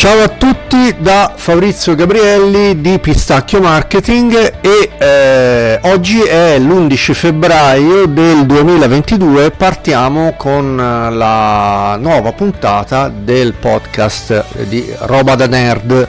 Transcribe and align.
Ciao 0.00 0.22
a 0.22 0.28
tutti 0.28 0.96
da 0.98 1.34
Fabrizio 1.36 1.94
Gabrielli 1.94 2.80
di 2.80 2.98
Pistacchio 2.98 3.60
Marketing 3.60 4.32
e 4.62 4.90
eh, 4.96 5.78
oggi 5.82 6.22
è 6.22 6.58
l'11 6.58 7.12
febbraio 7.12 8.06
del 8.06 8.46
2022 8.46 9.50
partiamo 9.50 10.32
con 10.38 10.80
eh, 10.80 11.10
la 11.12 11.98
nuova 12.00 12.32
puntata 12.32 13.10
del 13.10 13.52
podcast 13.52 14.64
di 14.68 14.90
Roba 15.00 15.34
da 15.34 15.46
Nerd. 15.46 16.08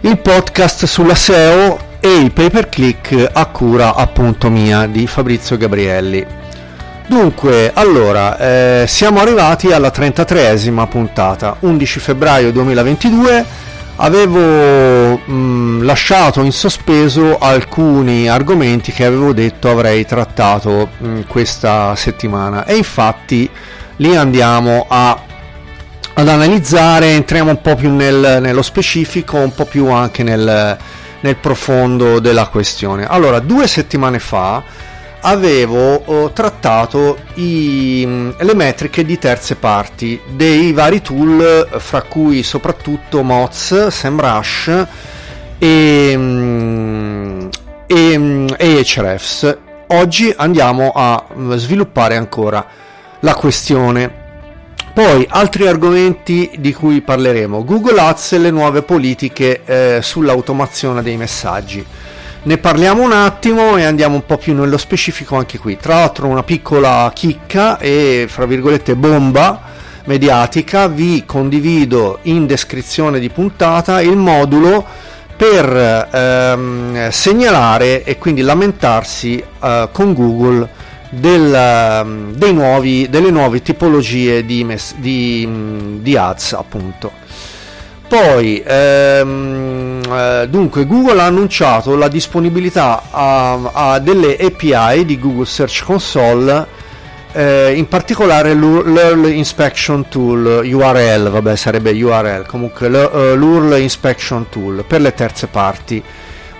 Il 0.00 0.18
podcast 0.18 0.84
sulla 0.84 1.14
SEO 1.14 1.78
e 1.98 2.14
il 2.14 2.30
pay 2.30 2.50
per 2.50 2.68
click 2.68 3.30
a 3.32 3.46
cura 3.46 3.94
appunto 3.94 4.50
mia 4.50 4.84
di 4.86 5.06
Fabrizio 5.06 5.56
Gabrielli 5.56 6.44
Dunque, 7.08 7.70
allora, 7.72 8.36
eh, 8.36 8.84
siamo 8.88 9.20
arrivati 9.20 9.70
alla 9.70 9.92
33esima 9.94 10.88
puntata, 10.88 11.56
11 11.60 12.00
febbraio 12.00 12.50
2022. 12.50 13.44
Avevo 13.98 15.16
mh, 15.16 15.32
mm, 15.32 15.82
lasciato 15.84 16.42
in 16.42 16.50
sospeso 16.50 17.38
alcuni 17.38 18.28
argomenti 18.28 18.90
che 18.90 19.04
avevo 19.04 19.32
detto 19.32 19.70
avrei 19.70 20.04
trattato 20.04 20.88
mh, 20.98 21.08
mm, 21.08 21.20
questa 21.28 21.94
settimana 21.94 22.64
e 22.64 22.74
infatti 22.74 23.48
li 23.98 24.16
andiamo 24.16 24.86
a, 24.88 25.16
ad 26.12 26.28
analizzare, 26.28 27.12
entriamo 27.12 27.50
un 27.50 27.60
po' 27.62 27.76
più 27.76 27.94
nel, 27.94 28.38
nello 28.40 28.62
specifico, 28.62 29.36
un 29.36 29.54
po' 29.54 29.64
più 29.64 29.90
anche 29.90 30.24
nel, 30.24 30.76
nel 31.20 31.36
profondo 31.36 32.18
della 32.18 32.48
questione. 32.48 33.06
Allora, 33.06 33.38
due 33.38 33.68
settimane 33.68 34.18
fa 34.18 34.62
avevo 35.20 36.02
oh, 36.04 36.30
trattato 36.32 37.18
i, 37.34 38.02
mm, 38.06 38.30
le 38.38 38.54
metriche 38.54 39.04
di 39.04 39.18
terze 39.18 39.56
parti 39.56 40.20
dei 40.28 40.72
vari 40.72 41.02
tool, 41.02 41.68
fra 41.78 42.02
cui 42.02 42.42
soprattutto 42.42 43.22
Moz, 43.22 43.88
SEMrush 43.88 44.86
e, 45.58 46.14
mm, 46.16 47.48
e, 47.86 48.18
mm, 48.18 48.46
e 48.56 48.84
Hrefs. 48.84 49.58
Oggi 49.88 50.32
andiamo 50.36 50.92
a 50.94 51.24
sviluppare 51.54 52.16
ancora 52.16 52.64
la 53.20 53.34
questione. 53.34 54.24
Poi 54.92 55.26
altri 55.28 55.66
argomenti 55.66 56.50
di 56.58 56.72
cui 56.72 57.02
parleremo. 57.02 57.64
Google 57.64 58.00
Ads 58.00 58.32
e 58.32 58.38
le 58.38 58.50
nuove 58.50 58.82
politiche 58.82 59.62
eh, 59.64 59.98
sull'automazione 60.02 61.02
dei 61.02 61.16
messaggi 61.16 61.84
ne 62.46 62.58
parliamo 62.58 63.02
un 63.02 63.10
attimo 63.10 63.76
e 63.76 63.82
andiamo 63.82 64.14
un 64.14 64.24
po' 64.24 64.36
più 64.36 64.54
nello 64.54 64.78
specifico 64.78 65.36
anche 65.36 65.58
qui. 65.58 65.76
Tra 65.76 65.94
l'altro 65.94 66.28
una 66.28 66.44
piccola 66.44 67.10
chicca 67.12 67.76
e 67.78 68.26
fra 68.28 68.46
virgolette 68.46 68.94
bomba 68.94 69.60
mediatica, 70.04 70.86
vi 70.86 71.24
condivido 71.26 72.20
in 72.22 72.46
descrizione 72.46 73.18
di 73.18 73.30
puntata 73.30 74.00
il 74.00 74.16
modulo 74.16 74.84
per 75.36 76.08
ehm, 76.12 77.10
segnalare 77.10 78.04
e 78.04 78.16
quindi 78.16 78.42
lamentarsi 78.42 79.42
eh, 79.60 79.88
con 79.90 80.14
Google 80.14 80.68
del, 81.10 81.52
ehm, 81.52 82.36
nuovi, 82.52 83.08
delle 83.10 83.30
nuove 83.30 83.60
tipologie 83.60 84.46
di, 84.46 84.62
mes- 84.62 84.94
di, 84.98 85.98
di 86.00 86.16
ads 86.16 86.52
appunto. 86.52 87.24
Poi, 88.08 88.62
ehm, 88.64 90.00
eh, 90.08 90.46
dunque, 90.48 90.86
Google 90.86 91.20
ha 91.20 91.24
annunciato 91.26 91.96
la 91.96 92.06
disponibilità 92.06 93.02
a, 93.10 93.70
a 93.72 93.98
delle 93.98 94.36
API 94.36 95.04
di 95.04 95.18
Google 95.18 95.44
Search 95.44 95.82
Console, 95.84 96.66
eh, 97.32 97.72
in 97.74 97.88
particolare 97.88 98.54
l'URL 98.54 99.28
Inspection 99.30 100.08
Tool, 100.08 100.62
URL, 100.64 101.30
vabbè 101.30 101.56
sarebbe 101.56 101.90
URL, 101.90 102.46
comunque 102.46 102.86
eh, 102.86 103.34
l'URL 103.34 103.78
Inspection 103.80 104.48
Tool 104.48 104.84
per 104.86 105.00
le 105.00 105.12
terze 105.12 105.48
parti. 105.48 106.02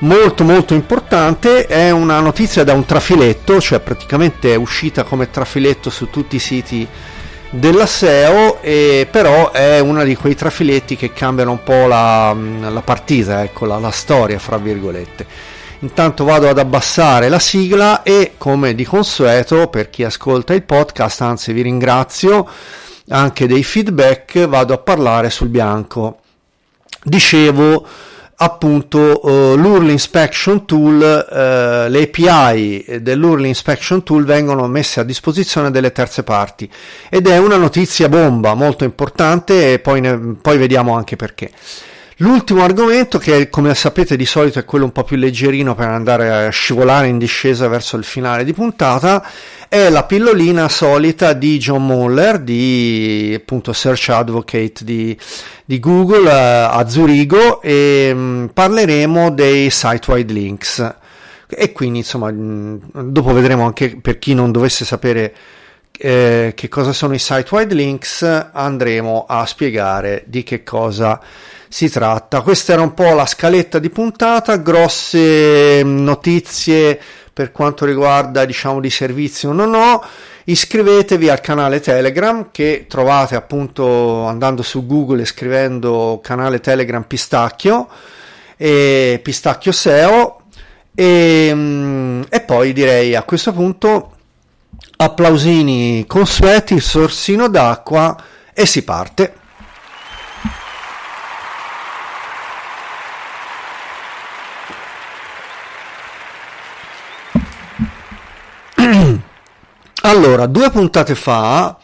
Molto 0.00 0.44
molto 0.44 0.74
importante, 0.74 1.66
è 1.66 1.90
una 1.90 2.20
notizia 2.20 2.64
da 2.64 2.74
un 2.74 2.84
trafiletto, 2.84 3.60
cioè 3.60 3.78
praticamente 3.80 4.52
è 4.52 4.56
uscita 4.56 5.04
come 5.04 5.30
trafiletto 5.30 5.88
su 5.90 6.10
tutti 6.10 6.36
i 6.36 6.40
siti 6.40 6.86
della 7.58 7.86
SEO 7.86 8.60
e 8.60 9.08
però 9.10 9.50
è 9.50 9.78
uno 9.80 10.04
di 10.04 10.14
quei 10.14 10.34
trafiletti 10.34 10.96
che 10.96 11.12
cambiano 11.12 11.52
un 11.52 11.62
po' 11.62 11.86
la, 11.86 12.34
la 12.34 12.82
partita, 12.82 13.42
ecco, 13.42 13.64
la, 13.64 13.78
la 13.78 13.90
storia 13.90 14.38
fra 14.38 14.58
virgolette. 14.58 15.26
Intanto 15.80 16.24
vado 16.24 16.48
ad 16.48 16.58
abbassare 16.58 17.28
la 17.28 17.38
sigla 17.38 18.02
e 18.02 18.32
come 18.38 18.74
di 18.74 18.84
consueto 18.84 19.68
per 19.68 19.90
chi 19.90 20.04
ascolta 20.04 20.54
il 20.54 20.62
podcast, 20.62 21.20
anzi 21.20 21.52
vi 21.52 21.62
ringrazio 21.62 22.48
anche 23.08 23.46
dei 23.46 23.62
feedback, 23.62 24.46
vado 24.46 24.74
a 24.74 24.78
parlare 24.78 25.30
sul 25.30 25.48
bianco. 25.48 26.20
Dicevo 27.02 27.86
appunto 28.36 29.20
uh, 29.22 29.56
l'URL 29.56 29.90
Inspection 29.90 30.66
Tool, 30.66 30.96
uh, 30.96 31.90
le 31.90 32.02
API 32.02 33.00
dell'URL 33.00 33.46
Inspection 33.46 34.02
Tool 34.02 34.24
vengono 34.24 34.66
messe 34.66 35.00
a 35.00 35.04
disposizione 35.04 35.70
delle 35.70 35.92
terze 35.92 36.22
parti 36.22 36.70
ed 37.08 37.26
è 37.26 37.38
una 37.38 37.56
notizia 37.56 38.08
bomba 38.08 38.54
molto 38.54 38.84
importante 38.84 39.72
e 39.72 39.78
poi, 39.78 40.00
ne, 40.00 40.36
poi 40.40 40.58
vediamo 40.58 40.94
anche 40.94 41.16
perché. 41.16 41.50
L'ultimo 42.20 42.62
argomento, 42.62 43.18
che 43.18 43.50
come 43.50 43.74
sapete 43.74 44.16
di 44.16 44.24
solito 44.24 44.58
è 44.58 44.64
quello 44.64 44.86
un 44.86 44.92
po' 44.92 45.04
più 45.04 45.18
leggerino 45.18 45.74
per 45.74 45.88
andare 45.88 46.46
a 46.46 46.48
scivolare 46.48 47.08
in 47.08 47.18
discesa 47.18 47.68
verso 47.68 47.98
il 47.98 48.04
finale 48.04 48.42
di 48.42 48.54
puntata, 48.54 49.22
è 49.68 49.90
la 49.90 50.04
pillolina 50.04 50.66
solita 50.70 51.34
di 51.34 51.58
John 51.58 51.84
Muller, 51.84 52.38
di 52.38 53.34
appunto 53.36 53.74
Search 53.74 54.08
Advocate 54.08 54.82
di, 54.82 55.14
di 55.62 55.78
Google 55.78 56.26
uh, 56.26 56.78
a 56.78 56.88
Zurigo 56.88 57.60
e 57.60 58.10
um, 58.14 58.50
parleremo 58.50 59.30
dei 59.30 59.68
site-wide 59.68 60.32
links. 60.32 60.94
E 61.46 61.72
quindi 61.72 61.98
insomma, 61.98 62.32
mm, 62.32 62.78
dopo 62.94 63.34
vedremo 63.34 63.66
anche 63.66 63.94
per 64.00 64.18
chi 64.18 64.32
non 64.32 64.52
dovesse 64.52 64.86
sapere 64.86 65.34
eh, 65.92 66.52
che 66.56 66.68
cosa 66.68 66.94
sono 66.94 67.12
i 67.12 67.18
site-wide 67.18 67.74
links, 67.74 68.22
andremo 68.52 69.26
a 69.28 69.44
spiegare 69.44 70.24
di 70.26 70.42
che 70.42 70.62
cosa 70.62 71.20
si 71.68 71.88
tratta. 71.88 72.40
Questa 72.40 72.72
era 72.72 72.82
un 72.82 72.94
po' 72.94 73.12
la 73.14 73.26
scaletta 73.26 73.78
di 73.78 73.90
puntata, 73.90 74.56
grosse 74.56 75.82
notizie 75.84 76.98
per 77.32 77.52
quanto 77.52 77.84
riguarda 77.84 78.46
diciamo 78.46 78.80
di 78.80 78.90
servizi 78.90 79.46
o 79.46 79.52
no 79.52 79.66
no. 79.66 80.02
Iscrivetevi 80.44 81.28
al 81.28 81.40
canale 81.40 81.80
Telegram 81.80 82.50
che 82.50 82.86
trovate 82.88 83.34
appunto 83.34 84.24
andando 84.24 84.62
su 84.62 84.86
Google 84.86 85.22
e 85.22 85.26
scrivendo 85.26 86.20
canale 86.22 86.60
Telegram 86.60 87.02
Pistacchio 87.02 87.88
e 88.56 89.20
Pistacchio 89.22 89.72
SEO 89.72 90.40
e, 90.94 91.50
mm, 91.52 92.22
e 92.28 92.40
poi 92.40 92.72
direi 92.72 93.14
a 93.14 93.22
questo 93.24 93.52
punto 93.52 94.12
applausini 94.96 96.04
consueti, 96.06 96.80
sorsino 96.80 97.48
d'acqua 97.48 98.16
e 98.54 98.64
si 98.64 98.82
parte. 98.82 99.34
Allora, 110.06 110.46
due 110.46 110.70
puntate 110.70 111.16
fa 111.16 111.76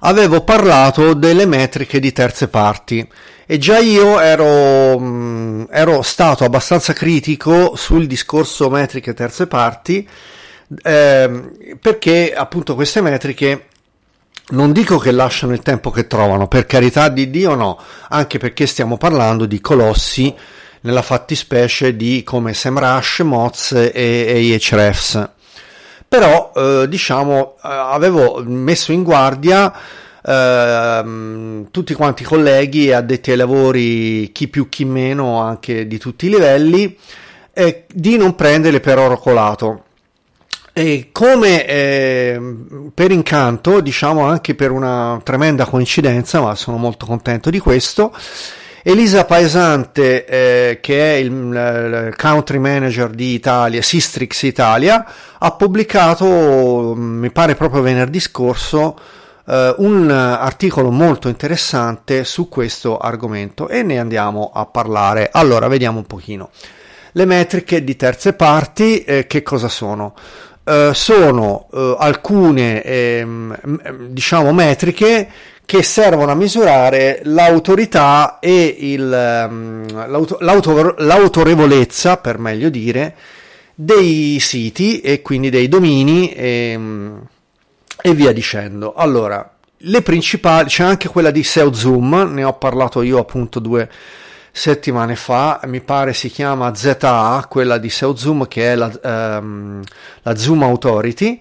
avevo 0.00 0.42
parlato 0.42 1.12
delle 1.12 1.44
metriche 1.44 2.00
di 2.00 2.12
terze 2.12 2.48
parti 2.48 3.06
e 3.44 3.58
già 3.58 3.76
io 3.76 4.18
ero, 4.20 4.98
mm, 4.98 5.64
ero 5.68 6.00
stato 6.00 6.44
abbastanza 6.44 6.94
critico 6.94 7.76
sul 7.76 8.06
discorso 8.06 8.70
metriche 8.70 9.12
terze 9.12 9.46
parti 9.46 10.08
eh, 10.82 11.76
perché 11.78 12.32
appunto 12.34 12.74
queste 12.74 13.02
metriche 13.02 13.66
non 14.50 14.72
dico 14.72 14.96
che 14.96 15.10
lasciano 15.10 15.52
il 15.52 15.60
tempo 15.60 15.90
che 15.90 16.06
trovano, 16.06 16.48
per 16.48 16.64
carità 16.64 17.10
di 17.10 17.28
Dio 17.28 17.54
no, 17.54 17.78
anche 18.08 18.38
perché 18.38 18.64
stiamo 18.64 18.96
parlando 18.96 19.44
di 19.44 19.60
colossi 19.60 20.34
nella 20.80 21.02
fattispecie 21.02 21.94
di 21.96 22.22
come 22.22 22.54
SEMrush, 22.54 23.18
Moz 23.18 23.72
e, 23.72 23.92
e 23.94 24.54
Ahrefs 24.54 25.36
però 26.08 26.52
eh, 26.54 26.86
diciamo 26.88 27.56
eh, 27.56 27.68
avevo 27.68 28.42
messo 28.44 28.92
in 28.92 29.02
guardia 29.02 29.72
eh, 30.22 31.66
tutti 31.70 31.94
quanti 31.94 32.22
i 32.22 32.26
colleghi 32.26 32.92
addetti 32.92 33.30
ai 33.30 33.36
lavori 33.36 34.30
chi 34.32 34.48
più 34.48 34.68
chi 34.68 34.84
meno 34.84 35.40
anche 35.40 35.86
di 35.86 35.98
tutti 35.98 36.26
i 36.26 36.30
livelli 36.30 36.96
eh, 37.52 37.84
di 37.92 38.16
non 38.16 38.34
prendere 38.34 38.80
per 38.80 38.98
oro 38.98 39.18
colato. 39.18 39.82
E 40.72 41.08
come 41.10 41.66
eh, 41.66 42.40
per 42.94 43.10
incanto, 43.10 43.80
diciamo 43.80 44.22
anche 44.22 44.54
per 44.54 44.70
una 44.70 45.20
tremenda 45.24 45.64
coincidenza, 45.64 46.40
ma 46.40 46.54
sono 46.54 46.76
molto 46.76 47.04
contento 47.04 47.50
di 47.50 47.58
questo, 47.58 48.14
Elisa 48.82 49.24
Paesante, 49.24 50.24
eh, 50.24 50.78
che 50.80 51.14
è 51.14 51.16
il, 51.16 52.14
country 52.16 52.58
manager 52.58 53.10
di 53.10 53.34
Italia, 53.34 53.82
Sistrix 53.82 54.42
Italia, 54.42 55.04
ha 55.38 55.50
pubblicato, 55.52 56.94
mi 56.96 57.30
pare 57.30 57.56
proprio 57.56 57.82
venerdì 57.82 58.20
scorso, 58.20 58.96
eh, 59.46 59.74
un 59.78 60.10
articolo 60.10 60.90
molto 60.90 61.28
interessante 61.28 62.22
su 62.22 62.48
questo 62.48 62.98
argomento 62.98 63.68
e 63.68 63.82
ne 63.82 63.98
andiamo 63.98 64.52
a 64.54 64.66
parlare. 64.66 65.28
Allora, 65.32 65.66
vediamo 65.66 65.98
un 65.98 66.06
pochino. 66.06 66.50
Le 67.12 67.24
metriche 67.24 67.82
di 67.82 67.96
terze 67.96 68.34
parti, 68.34 69.02
eh, 69.02 69.26
che 69.26 69.42
cosa 69.42 69.68
sono? 69.68 70.14
Uh, 70.68 70.92
sono 70.92 71.66
uh, 71.70 71.96
alcune 71.98 72.82
ehm, 72.82 74.08
diciamo 74.10 74.52
metriche 74.52 75.26
che 75.68 75.82
servono 75.82 76.32
a 76.32 76.34
misurare 76.34 77.20
l'autorità 77.24 78.38
e 78.40 78.74
il, 78.78 79.46
um, 79.50 80.08
l'auto, 80.08 80.38
l'auto, 80.40 80.94
l'autorevolezza, 80.96 82.16
per 82.16 82.38
meglio 82.38 82.70
dire, 82.70 83.14
dei 83.74 84.38
siti 84.40 85.02
e 85.02 85.20
quindi 85.20 85.50
dei 85.50 85.68
domini 85.68 86.32
e, 86.32 86.70
ehm, 86.72 87.22
e 88.00 88.14
via 88.14 88.32
dicendo. 88.32 88.94
Allora, 88.94 89.56
le 89.76 90.00
principali, 90.00 90.70
c'è 90.70 90.84
anche 90.84 91.10
quella 91.10 91.30
di 91.30 91.42
SEO 91.42 91.74
Zoom, 91.74 92.30
ne 92.32 92.44
ho 92.44 92.54
parlato 92.54 93.02
io 93.02 93.18
appunto 93.18 93.58
due 93.58 93.90
settimane 94.50 95.16
fa, 95.16 95.60
mi 95.66 95.82
pare 95.82 96.14
si 96.14 96.30
chiama 96.30 96.74
ZA, 96.74 97.44
quella 97.46 97.76
di 97.76 97.90
SEO 97.90 98.16
Zoom 98.16 98.48
che 98.48 98.72
è 98.72 98.74
la, 98.74 98.90
ehm, 99.04 99.82
la 100.22 100.34
Zoom 100.34 100.62
Authority, 100.62 101.38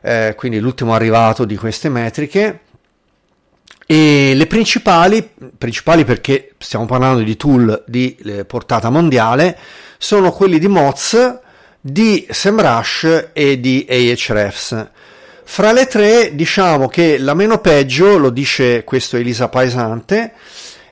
eh, 0.00 0.32
quindi 0.38 0.58
l'ultimo 0.58 0.94
arrivato 0.94 1.44
di 1.44 1.56
queste 1.56 1.90
metriche. 1.90 2.60
E 3.90 4.34
le 4.34 4.46
principali, 4.46 5.26
principali 5.56 6.04
perché 6.04 6.52
stiamo 6.58 6.84
parlando 6.84 7.22
di 7.22 7.38
tool 7.38 7.84
di 7.86 8.14
eh, 8.22 8.44
portata 8.44 8.90
mondiale, 8.90 9.56
sono 9.96 10.30
quelli 10.30 10.58
di 10.58 10.68
Moz, 10.68 11.38
di 11.80 12.26
SEMrush 12.28 13.30
e 13.32 13.58
di 13.58 13.86
Ahrefs. 13.88 14.90
Fra 15.42 15.72
le 15.72 15.86
tre 15.86 16.34
diciamo 16.34 16.88
che 16.88 17.16
la 17.16 17.32
meno 17.32 17.60
peggio, 17.60 18.18
lo 18.18 18.28
dice 18.28 18.84
questo 18.84 19.16
Elisa 19.16 19.48
Paesante, 19.48 20.32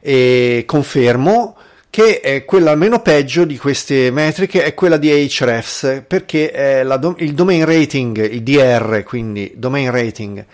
e 0.00 0.62
confermo 0.66 1.54
che 1.90 2.20
è 2.20 2.46
quella 2.46 2.74
meno 2.76 3.02
peggio 3.02 3.44
di 3.44 3.58
queste 3.58 4.10
metriche 4.10 4.64
è 4.64 4.72
quella 4.72 4.96
di 4.96 5.10
Ahrefs 5.10 6.04
perché 6.06 6.82
do- 6.98 7.16
il 7.18 7.34
domain 7.34 7.66
rating, 7.66 8.26
il 8.26 8.42
DR, 8.42 9.02
quindi 9.02 9.52
domain 9.54 9.90
rating 9.90 10.46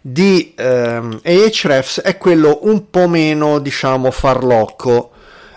di 0.00 0.54
ehm, 0.56 1.20
Ahrefs 1.24 2.00
è 2.00 2.16
quello 2.16 2.60
un 2.62 2.90
po' 2.90 3.08
meno 3.08 3.58
diciamo 3.58 4.10
farlocco 4.10 5.10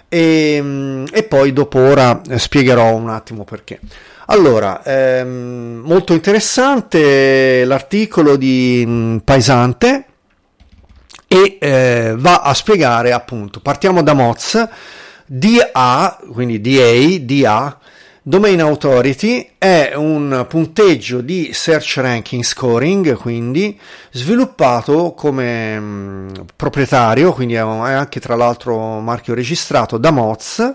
e, 0.10 1.06
e 1.12 1.24
poi 1.24 1.54
dopo 1.54 1.80
ora 1.80 2.22
spiegherò 2.36 2.94
un 2.96 3.10
attimo 3.10 3.44
perché. 3.44 3.80
Allora, 4.28 4.82
ehm, 4.84 5.82
molto 5.84 6.14
interessante 6.14 7.66
l'articolo 7.66 8.36
di 8.36 8.86
mh, 8.86 9.18
Paesante 9.26 10.06
e 11.28 11.58
eh, 11.60 12.14
va 12.18 12.42
a 12.42 12.54
spiegare 12.54 13.14
appunto, 13.14 13.62
partiamo 13.62 14.04
da 14.04 14.14
Moz, 14.14 14.68
DA, 15.26 16.20
quindi 16.32 16.60
DA, 16.60 17.18
DA, 17.20 17.78
Domain 18.24 18.62
Authority 18.62 19.54
è 19.58 19.94
un 19.96 20.46
punteggio 20.48 21.22
di 21.22 21.54
search 21.54 21.98
ranking 21.98 22.44
scoring, 22.44 23.16
quindi 23.16 23.80
sviluppato 24.12 25.14
come 25.14 25.80
mh, 25.80 26.46
proprietario, 26.56 27.34
quindi 27.34 27.56
è 27.56 27.62
anche 27.62 28.20
tra 28.20 28.36
l'altro 28.36 29.00
marchio 29.00 29.34
registrato 29.34 29.98
da 29.98 30.12
Moz, 30.12 30.72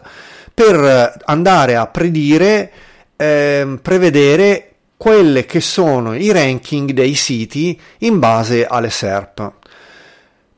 per 0.52 1.22
andare 1.26 1.76
a 1.76 1.86
predire 1.86 2.72
eh, 3.14 3.78
prevedere 3.80 4.72
quelle 4.96 5.46
che 5.46 5.60
sono 5.60 6.16
i 6.16 6.32
ranking 6.32 6.90
dei 6.90 7.14
siti 7.14 7.80
in 7.98 8.18
base 8.18 8.66
alle 8.66 8.90
SERP. 8.90 9.52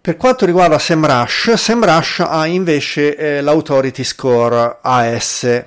Per 0.00 0.16
quanto 0.16 0.46
riguarda 0.46 0.78
SEMrush, 0.78 1.52
SEMrush 1.52 2.20
ha 2.20 2.46
invece 2.46 3.14
eh, 3.14 3.40
l'Authority 3.42 4.04
Score 4.04 4.78
AS 4.80 5.66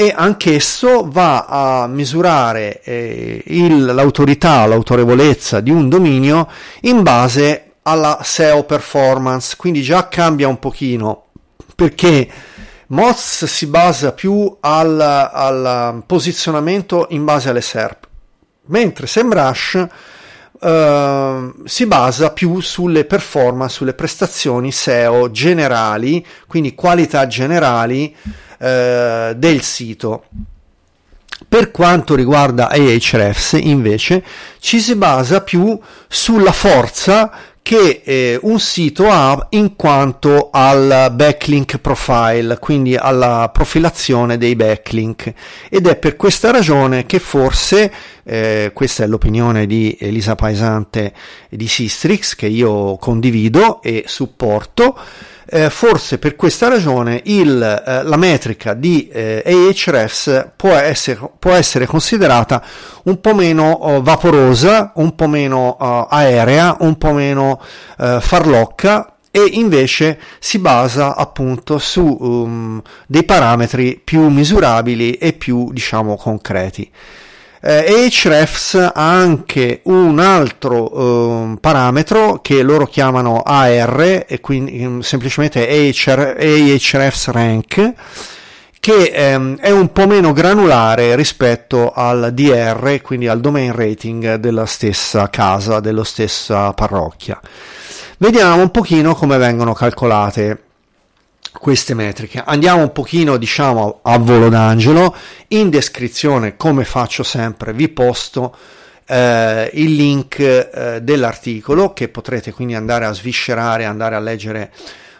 e 0.00 0.14
anch'esso 0.16 1.06
va 1.10 1.44
a 1.44 1.86
misurare 1.86 2.80
eh, 2.82 3.42
il, 3.48 3.84
l'autorità, 3.84 4.64
l'autorevolezza 4.64 5.60
di 5.60 5.70
un 5.70 5.90
dominio 5.90 6.48
in 6.82 7.02
base 7.02 7.72
alla 7.82 8.20
SEO 8.22 8.64
performance, 8.64 9.56
quindi 9.58 9.82
già 9.82 10.08
cambia 10.08 10.48
un 10.48 10.58
pochino 10.58 11.24
perché 11.74 12.26
Moz 12.86 13.44
si 13.44 13.66
basa 13.66 14.12
più 14.12 14.56
al, 14.60 14.98
al 14.98 16.02
posizionamento 16.06 17.08
in 17.10 17.26
base 17.26 17.50
alle 17.50 17.60
SERP, 17.60 18.08
mentre 18.68 19.06
SEMrush 19.06 19.86
Uh, 20.60 21.54
si 21.64 21.86
basa 21.86 22.32
più 22.32 22.60
sulle 22.60 23.06
performance, 23.06 23.76
sulle 23.76 23.94
prestazioni 23.94 24.70
SEO 24.70 25.30
generali, 25.30 26.22
quindi 26.46 26.74
qualità 26.74 27.26
generali 27.26 28.14
uh, 28.60 29.34
del 29.34 29.62
sito. 29.62 30.24
Per 31.48 31.70
quanto 31.70 32.14
riguarda 32.14 32.68
Ahrefs, 32.68 33.52
invece, 33.60 34.22
ci 34.60 34.78
si 34.78 34.94
basa 34.94 35.40
più 35.40 35.78
sulla 36.06 36.52
forza 36.52 37.32
che 37.62 38.02
eh, 38.04 38.38
un 38.42 38.58
sito 38.58 39.08
ha 39.08 39.46
in 39.50 39.76
quanto 39.76 40.48
al 40.50 41.12
backlink 41.12 41.78
profile, 41.78 42.58
quindi 42.58 42.96
alla 42.96 43.50
profilazione 43.52 44.38
dei 44.38 44.56
backlink. 44.56 45.32
Ed 45.68 45.86
è 45.86 45.96
per 45.96 46.16
questa 46.16 46.50
ragione 46.50 47.06
che 47.06 47.18
forse, 47.18 47.92
eh, 48.24 48.70
questa 48.74 49.04
è 49.04 49.06
l'opinione 49.06 49.66
di 49.66 49.96
Elisa 50.00 50.34
Paesante 50.34 51.12
di 51.48 51.68
Sistrix, 51.68 52.34
che 52.34 52.46
io 52.46 52.96
condivido 52.96 53.82
e 53.82 54.04
supporto, 54.06 54.98
eh, 55.52 55.68
forse 55.68 56.18
per 56.18 56.36
questa 56.36 56.68
ragione 56.68 57.20
il, 57.24 57.60
eh, 57.60 58.02
la 58.04 58.16
metrica 58.16 58.72
di 58.72 59.08
eh, 59.08 59.42
Ahrefs 59.44 60.52
può 60.56 60.70
essere, 60.70 61.18
può 61.38 61.52
essere, 61.52 61.86
considerata 61.86 62.62
un 63.04 63.20
po' 63.20 63.34
meno 63.34 63.70
oh, 63.70 64.00
vaporosa, 64.02 64.92
un 64.94 65.14
po' 65.16 65.26
meno 65.26 65.76
oh, 65.78 66.06
aerea, 66.06 66.76
un 66.80 66.96
po' 66.96 67.12
meno 67.12 67.60
eh, 67.98 68.18
farlocca 68.20 69.16
e 69.32 69.44
invece 69.52 70.20
si 70.38 70.58
basa 70.58 71.16
appunto 71.16 71.78
su 71.78 72.16
um, 72.20 72.82
dei 73.06 73.24
parametri 73.24 74.00
più 74.02 74.28
misurabili 74.28 75.14
e 75.14 75.32
più 75.32 75.72
diciamo 75.72 76.16
concreti. 76.16 76.90
Eh, 77.62 78.08
Ahrefs 78.24 78.74
ha 78.74 78.92
anche 78.94 79.80
un 79.84 80.18
altro 80.18 81.52
eh, 81.52 81.58
parametro 81.60 82.40
che 82.40 82.62
loro 82.62 82.86
chiamano 82.86 83.42
AR 83.42 84.24
e 84.26 84.40
quindi 84.40 84.82
um, 84.82 85.00
semplicemente 85.00 85.68
Ahr, 85.68 86.36
rank 87.26 87.94
che 88.80 89.12
ehm, 89.14 89.58
è 89.58 89.70
un 89.70 89.92
po' 89.92 90.06
meno 90.06 90.32
granulare 90.32 91.14
rispetto 91.14 91.92
al 91.94 92.30
DR, 92.32 93.02
quindi 93.02 93.28
al 93.28 93.40
domain 93.40 93.74
rating 93.74 94.36
della 94.36 94.64
stessa 94.64 95.28
casa, 95.28 95.80
della 95.80 96.02
stessa 96.02 96.72
parrocchia. 96.72 97.38
Vediamo 98.16 98.62
un 98.62 98.70
pochino 98.70 99.14
come 99.14 99.36
vengono 99.36 99.74
calcolate 99.74 100.69
queste 101.52 101.94
metriche. 101.94 102.42
Andiamo 102.44 102.82
un 102.82 102.92
pochino, 102.92 103.36
diciamo, 103.36 104.00
a 104.02 104.18
volo 104.18 104.48
d'angelo. 104.48 105.14
In 105.48 105.70
descrizione, 105.70 106.56
come 106.56 106.84
faccio 106.84 107.22
sempre, 107.22 107.72
vi 107.72 107.88
posto 107.88 108.56
eh, 109.06 109.70
il 109.74 109.94
link 109.94 110.38
eh, 110.38 111.00
dell'articolo 111.02 111.92
che 111.92 112.08
potrete 112.08 112.52
quindi 112.52 112.74
andare 112.74 113.04
a 113.06 113.12
sviscerare, 113.12 113.84
andare 113.84 114.14
a 114.14 114.20
leggere 114.20 114.70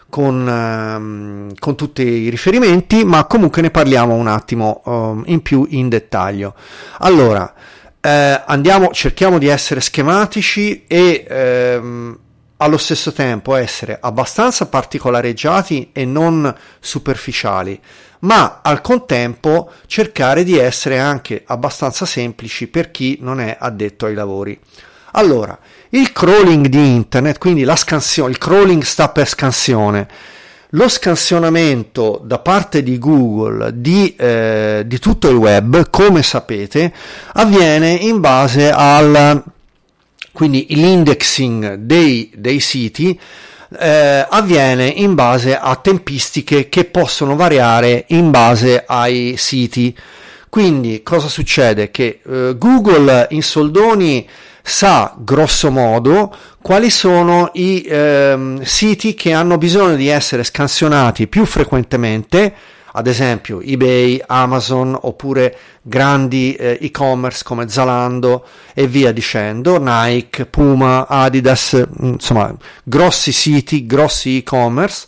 con, 0.09 0.47
ehm, 0.47 1.53
con 1.57 1.75
tutti 1.75 2.01
i 2.03 2.29
riferimenti, 2.29 3.03
ma 3.03 3.25
comunque 3.25 3.61
ne 3.61 3.71
parliamo 3.71 4.13
un 4.13 4.27
attimo 4.27 4.81
um, 4.85 5.23
in 5.25 5.41
più 5.41 5.65
in 5.69 5.89
dettaglio. 5.89 6.53
Allora, 6.99 7.51
eh, 7.99 8.41
andiamo, 8.45 8.89
cerchiamo 8.91 9.37
di 9.37 9.47
essere 9.47 9.79
schematici 9.79 10.85
e 10.85 11.25
ehm, 11.27 12.17
allo 12.61 12.77
stesso 12.77 13.11
tempo 13.11 13.55
essere 13.55 13.97
abbastanza 13.99 14.67
particolareggiati 14.67 15.89
e 15.91 16.05
non 16.05 16.53
superficiali, 16.79 17.79
ma 18.19 18.59
al 18.61 18.81
contempo 18.81 19.71
cercare 19.87 20.43
di 20.43 20.57
essere 20.57 20.99
anche 20.99 21.41
abbastanza 21.45 22.05
semplici 22.05 22.67
per 22.67 22.91
chi 22.91 23.17
non 23.19 23.39
è 23.39 23.57
addetto 23.59 24.05
ai 24.05 24.13
lavori. 24.13 24.59
Allora, 25.13 25.57
il 25.89 26.11
crawling 26.11 26.67
di 26.67 26.93
internet, 26.95 27.39
quindi 27.39 27.63
la 27.63 27.75
scansione, 27.75 28.29
il 28.29 28.37
crawling 28.37 28.83
sta 28.83 29.09
per 29.09 29.27
scansione. 29.27 30.07
Lo 30.73 30.87
scansionamento 30.87 32.21
da 32.23 32.39
parte 32.39 32.83
di 32.83 32.97
Google 32.97 33.71
di, 33.73 34.15
eh, 34.15 34.83
di 34.85 34.99
tutto 34.99 35.29
il 35.29 35.35
web, 35.35 35.89
come 35.89 36.21
sapete, 36.21 36.93
avviene 37.33 37.89
in 37.89 38.19
base 38.21 38.71
al 38.71 39.43
quindi 40.31 40.65
l'indexing 40.69 41.75
dei, 41.75 42.31
dei 42.35 42.59
siti 42.59 43.19
eh, 43.79 44.25
avviene 44.29 44.85
in 44.87 45.13
base 45.13 45.57
a 45.57 45.75
tempistiche 45.75 46.69
che 46.69 46.85
possono 46.85 47.35
variare 47.35 48.05
in 48.09 48.31
base 48.31 48.83
ai 48.85 49.35
siti. 49.37 49.95
Quindi 50.49 51.01
cosa 51.03 51.27
succede? 51.29 51.91
Che 51.91 52.21
eh, 52.25 52.55
Google 52.57 53.27
in 53.31 53.41
soldoni 53.41 54.27
sa 54.63 55.15
grosso 55.17 55.71
modo 55.71 56.35
quali 56.61 56.89
sono 56.89 57.49
i 57.53 57.83
ehm, 57.87 58.61
siti 58.61 59.13
che 59.13 59.33
hanno 59.33 59.57
bisogno 59.57 59.95
di 59.95 60.07
essere 60.07 60.43
scansionati 60.43 61.27
più 61.27 61.45
frequentemente, 61.45 62.53
ad 62.93 63.07
esempio 63.07 63.61
eBay, 63.61 64.21
Amazon 64.25 64.97
oppure 64.99 65.55
grandi 65.81 66.53
eh, 66.53 66.77
e-commerce 66.81 67.43
come 67.43 67.69
Zalando 67.69 68.45
e 68.73 68.87
via 68.87 69.11
dicendo, 69.11 69.77
Nike, 69.79 70.45
Puma, 70.45 71.07
Adidas, 71.07 71.83
insomma 71.99 72.55
grossi 72.83 73.31
siti, 73.31 73.85
grossi 73.85 74.37
e-commerce. 74.37 75.07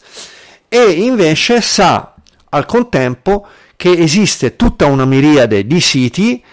E 0.69 0.83
invece 0.91 1.61
sa 1.61 2.13
al 2.49 2.65
contempo 2.65 3.45
che 3.75 3.91
esiste 3.91 4.55
tutta 4.55 4.85
una 4.85 5.05
miriade 5.05 5.67
di 5.67 5.81
siti 5.81 6.43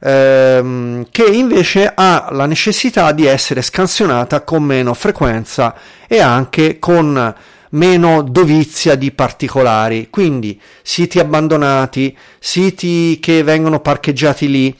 ehm, 0.00 1.06
che 1.10 1.24
invece 1.24 1.92
ha 1.94 2.28
la 2.32 2.46
necessità 2.46 3.12
di 3.12 3.26
essere 3.26 3.62
scansionata 3.62 4.42
con 4.42 4.62
meno 4.62 4.94
frequenza 4.94 5.74
e 6.08 6.20
anche 6.20 6.78
con 6.78 7.34
meno 7.70 8.22
dovizia 8.22 8.94
di 8.94 9.12
particolari, 9.12 10.08
quindi 10.10 10.60
siti 10.82 11.18
abbandonati, 11.18 12.16
siti 12.38 13.18
che 13.20 13.42
vengono 13.42 13.80
parcheggiati 13.80 14.48
lì, 14.48 14.76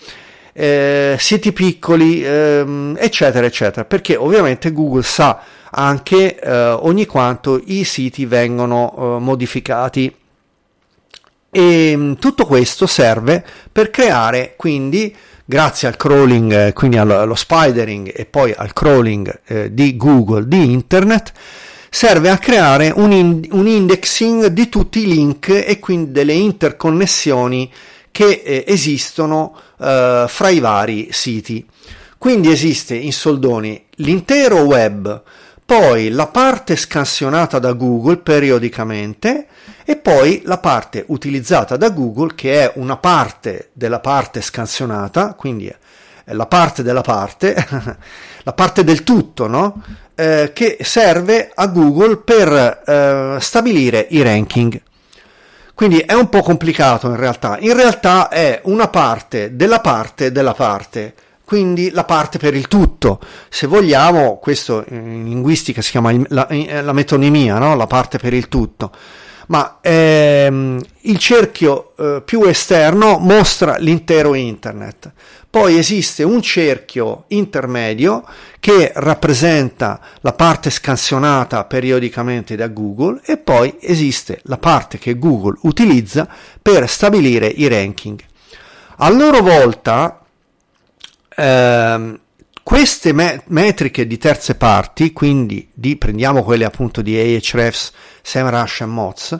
eh, 0.52 1.16
siti 1.18 1.52
piccoli, 1.52 2.24
ehm, 2.24 2.96
eccetera, 2.98 3.46
eccetera, 3.46 3.84
perché 3.84 4.16
ovviamente 4.16 4.72
Google 4.72 5.02
sa 5.02 5.40
anche 5.70 6.38
eh, 6.38 6.50
ogni 6.52 7.06
quanto 7.06 7.60
i 7.64 7.84
siti 7.84 8.26
vengono 8.26 8.92
eh, 8.96 9.20
modificati. 9.20 10.14
E 11.52 11.92
mm, 11.96 12.12
tutto 12.14 12.46
questo 12.46 12.86
serve 12.86 13.44
per 13.72 13.90
creare 13.90 14.54
quindi 14.56 15.14
grazie 15.44 15.88
al 15.88 15.96
crawling, 15.96 16.52
eh, 16.52 16.72
quindi 16.72 16.96
allo, 16.96 17.34
spidering 17.34 18.12
e 18.14 18.24
poi 18.24 18.54
al 18.56 18.72
crawling 18.72 19.40
eh, 19.46 19.74
di 19.74 19.96
Google 19.96 20.46
di 20.46 20.70
internet, 20.70 21.32
serve 21.90 22.30
a 22.30 22.38
creare 22.38 22.92
un, 22.94 23.12
in, 23.12 23.48
un, 23.50 23.66
indexing 23.66 24.46
di 24.46 24.68
tutti 24.68 25.00
i 25.00 25.06
link 25.06 25.48
e 25.48 25.78
quindi 25.80 26.12
delle 26.12 26.32
interconnessioni 26.32 27.70
che 28.12 28.42
eh, 28.44 28.64
esistono 28.66 29.54
eh, 29.78 30.24
fra 30.28 30.48
i 30.48 30.60
vari 30.60 31.08
siti. 31.10 31.66
Quindi 32.16 32.50
esiste 32.50 32.94
in 32.94 33.12
soldoni 33.12 33.86
l'intero 33.96 34.60
web, 34.60 35.22
poi 35.64 36.10
la 36.10 36.26
parte 36.26 36.76
scansionata 36.76 37.58
da 37.58 37.72
Google 37.72 38.18
periodicamente 38.18 39.46
e 39.84 39.96
poi 39.96 40.42
la 40.44 40.58
parte 40.58 41.04
utilizzata 41.08 41.76
da 41.76 41.90
Google 41.90 42.34
che 42.34 42.62
è 42.62 42.72
una 42.76 42.96
parte 42.96 43.70
della 43.72 44.00
parte 44.00 44.40
scansionata, 44.42 45.34
quindi 45.34 45.72
la 46.24 46.46
parte 46.46 46.82
della 46.82 47.00
parte, 47.00 47.54
la 48.42 48.52
parte 48.52 48.84
del 48.84 49.02
tutto, 49.02 49.46
no? 49.46 49.82
Eh, 50.20 50.52
che 50.52 50.76
serve 50.82 51.50
a 51.54 51.66
Google 51.68 52.18
per 52.18 52.82
eh, 52.84 53.36
stabilire 53.40 54.06
i 54.10 54.22
ranking. 54.22 54.78
Quindi 55.72 56.00
è 56.00 56.12
un 56.12 56.28
po' 56.28 56.42
complicato 56.42 57.06
in 57.06 57.16
realtà. 57.16 57.56
In 57.58 57.74
realtà 57.74 58.28
è 58.28 58.60
una 58.64 58.88
parte 58.88 59.56
della 59.56 59.80
parte 59.80 60.30
della 60.30 60.52
parte, 60.52 61.14
quindi 61.42 61.90
la 61.90 62.04
parte 62.04 62.36
per 62.36 62.54
il 62.54 62.68
tutto. 62.68 63.18
Se 63.48 63.66
vogliamo, 63.66 64.36
questo 64.36 64.84
in 64.90 65.24
linguistica 65.24 65.80
si 65.80 65.92
chiama 65.92 66.12
la, 66.28 66.46
la 66.82 66.92
metonimia, 66.92 67.56
no? 67.56 67.74
la 67.74 67.86
parte 67.86 68.18
per 68.18 68.34
il 68.34 68.48
tutto 68.48 68.92
ma 69.50 69.78
ehm, 69.80 70.80
il 71.02 71.18
cerchio 71.18 71.92
eh, 71.96 72.22
più 72.24 72.42
esterno 72.42 73.18
mostra 73.18 73.76
l'intero 73.78 74.34
internet. 74.34 75.12
Poi 75.50 75.76
esiste 75.76 76.22
un 76.22 76.40
cerchio 76.40 77.24
intermedio 77.28 78.24
che 78.60 78.92
rappresenta 78.94 80.00
la 80.20 80.32
parte 80.32 80.70
scansionata 80.70 81.64
periodicamente 81.64 82.54
da 82.54 82.68
Google 82.68 83.20
e 83.24 83.36
poi 83.36 83.76
esiste 83.80 84.40
la 84.44 84.58
parte 84.58 84.98
che 84.98 85.18
Google 85.18 85.58
utilizza 85.62 86.28
per 86.62 86.88
stabilire 86.88 87.48
i 87.48 87.66
ranking. 87.66 88.20
A 88.98 89.10
loro 89.10 89.40
volta 89.40 90.20
ehm, 91.36 92.20
queste 92.70 93.12
me- 93.12 93.42
metriche 93.46 94.06
di 94.06 94.16
terze 94.16 94.54
parti, 94.54 95.12
quindi 95.12 95.68
di, 95.74 95.96
prendiamo 95.96 96.44
quelle 96.44 96.64
appunto 96.64 97.02
di 97.02 97.18
Ahrefs, 97.18 97.90
SEMrush 98.22 98.82
e 98.82 98.84
Moz, 98.86 99.38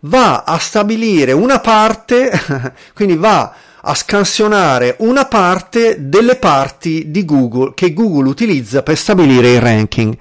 va 0.00 0.44
a 0.44 0.56
stabilire 0.56 1.32
una 1.32 1.60
parte, 1.60 2.32
quindi 2.94 3.16
va 3.16 3.54
a 3.82 3.94
scansionare 3.94 4.96
una 5.00 5.26
parte 5.26 6.08
delle 6.08 6.36
parti 6.36 7.10
di 7.10 7.26
Google 7.26 7.72
che 7.74 7.92
Google 7.92 8.30
utilizza 8.30 8.82
per 8.82 8.96
stabilire 8.96 9.52
il 9.52 9.60
ranking. 9.60 10.16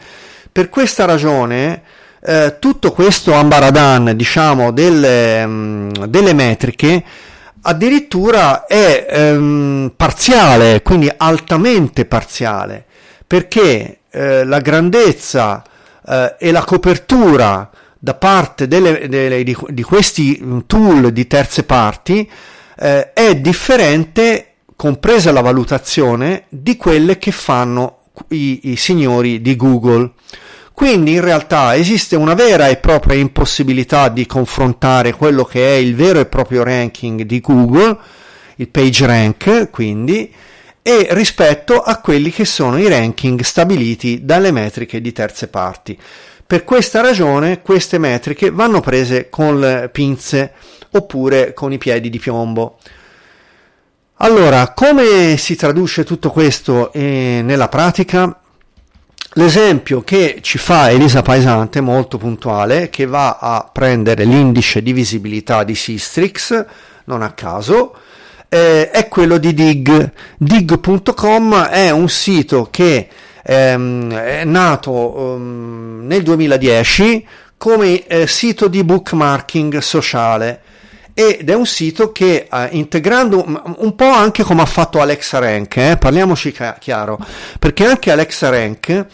Per 0.51 0.67
questa 0.67 1.05
ragione 1.05 1.81
eh, 2.21 2.57
tutto 2.59 2.91
questo 2.91 3.31
ambaradan, 3.31 4.17
diciamo, 4.17 4.71
delle, 4.71 5.45
mh, 5.45 5.49
mm, 5.49 5.91
delle 6.07 6.33
metriche 6.33 7.03
addirittura 7.63 8.65
è 8.65 9.05
ehm, 9.09 9.93
parziale, 9.95 10.81
quindi 10.81 11.11
altamente 11.15 12.05
parziale, 12.05 12.85
perché 13.25 13.99
eh, 14.09 14.43
la 14.43 14.59
grandezza 14.59 15.63
eh, 16.07 16.35
e 16.39 16.51
la 16.51 16.63
copertura 16.63 17.69
da 17.97 18.13
parte 18.15 18.67
delle, 18.67 19.07
delle, 19.07 19.43
di, 19.43 19.55
di, 19.69 19.83
questi 19.83 20.63
tool 20.67 21.11
di 21.13 21.25
terze 21.25 21.63
parti 21.63 22.29
eh, 22.77 23.13
è 23.13 23.35
differente, 23.37 24.55
compresa 24.75 25.31
la 25.31 25.41
valutazione, 25.41 26.45
di 26.49 26.75
quelle 26.75 27.17
che 27.17 27.31
fanno 27.31 27.99
i, 28.29 28.71
i 28.71 28.75
signori 28.75 29.41
di 29.41 29.55
Google. 29.55 30.11
Quindi 30.73 31.13
in 31.13 31.21
realtà 31.21 31.75
esiste 31.75 32.15
una 32.15 32.33
vera 32.33 32.67
e 32.67 32.77
propria 32.77 33.17
impossibilità 33.17 34.09
di 34.09 34.25
confrontare 34.25 35.13
quello 35.13 35.45
che 35.45 35.75
è 35.75 35.77
il 35.77 35.95
vero 35.95 36.19
e 36.19 36.25
proprio 36.25 36.63
ranking 36.63 37.21
di 37.21 37.39
Google, 37.39 37.97
il 38.55 38.67
page 38.67 39.05
rank, 39.05 39.69
quindi, 39.69 40.33
e 40.81 41.07
rispetto 41.11 41.79
a 41.79 41.99
quelli 41.99 42.31
che 42.31 42.43
sono 42.43 42.77
i 42.77 42.89
ranking 42.89 43.39
stabiliti 43.41 44.25
dalle 44.25 44.51
metriche 44.51 44.99
di 44.99 45.11
terze 45.13 45.47
parti. 45.47 45.97
Per 46.45 46.63
questa 46.65 47.01
ragione 47.01 47.61
queste 47.61 47.97
metriche 47.97 48.51
vanno 48.51 48.81
prese 48.81 49.29
con 49.29 49.59
le 49.59 49.89
pinze 49.91 50.53
oppure 50.91 51.53
con 51.53 51.71
i 51.71 51.77
piedi 51.77 52.09
di 52.09 52.19
piombo. 52.19 52.77
Allora, 54.17 54.73
come 54.73 55.37
si 55.37 55.55
traduce 55.55 56.03
tutto 56.03 56.29
questo 56.31 56.91
eh, 56.93 57.41
nella 57.43 57.69
pratica? 57.69 58.42
L'esempio 59.35 60.03
che 60.03 60.39
ci 60.41 60.59
fa 60.59 60.91
Elisa 60.91 61.23
Paesante, 61.23 61.81
molto 61.81 62.19
puntuale, 62.19 62.89
che 62.91 63.07
va 63.07 63.39
a 63.39 63.67
prendere 63.71 64.25
l'indice 64.25 64.83
di 64.83 64.93
visibilità 64.93 65.63
di 65.63 65.73
Sistrix, 65.73 66.65
non 67.05 67.23
a 67.23 67.31
caso, 67.31 67.95
eh, 68.47 68.91
è 68.91 69.07
quello 69.07 69.39
di 69.39 69.55
Dig. 69.55 70.11
Dig.com 70.37 71.63
è 71.65 71.89
un 71.89 72.09
sito 72.09 72.67
che 72.69 73.07
ehm, 73.43 74.13
è 74.13 74.43
nato 74.45 74.91
um, 74.91 76.01
nel 76.05 76.21
2010 76.21 77.27
come 77.57 78.05
eh, 78.05 78.27
sito 78.27 78.67
di 78.67 78.83
bookmarking 78.83 79.79
sociale 79.79 80.61
ed 81.13 81.49
è 81.49 81.53
un 81.53 81.65
sito 81.65 82.11
che 82.11 82.47
eh, 82.51 82.67
integrando 82.71 83.43
un 83.77 83.95
po' 83.95 84.05
anche 84.09 84.43
come 84.43 84.61
ha 84.61 84.65
fatto 84.65 84.99
Alexa 84.99 85.39
Rank, 85.39 85.77
eh, 85.77 85.97
parliamoci 85.97 86.55
chiaro, 86.79 87.19
perché 87.59 87.85
anche 87.85 88.11
Alexa 88.11 88.49
Rank 88.49 89.05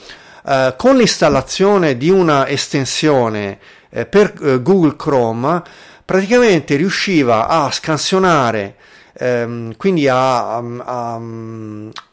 eh, 0.45 0.73
con 0.77 0.95
l'installazione 0.95 1.97
di 1.97 2.09
una 2.09 2.47
estensione 2.47 3.59
eh, 3.89 4.05
per 4.05 4.33
eh, 4.41 4.61
Google 4.61 4.95
Chrome 4.95 5.61
praticamente 6.05 6.75
riusciva 6.75 7.47
a 7.47 7.71
scansionare 7.71 8.75
ehm, 9.13 9.75
quindi 9.75 10.07
a, 10.07 10.57
a, 10.57 11.21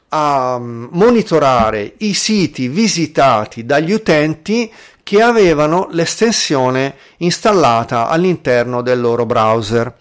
a 0.09 0.59
monitorare 0.59 1.95
i 1.99 2.13
siti 2.13 2.69
visitati 2.69 3.65
dagli 3.65 3.93
utenti 3.93 4.71
che 5.07 5.23
avevano 5.23 5.87
l'estensione 5.93 6.97
installata 7.19 8.09
all'interno 8.09 8.83
del 8.83 9.01
loro 9.01 9.25
browser. 9.25 9.95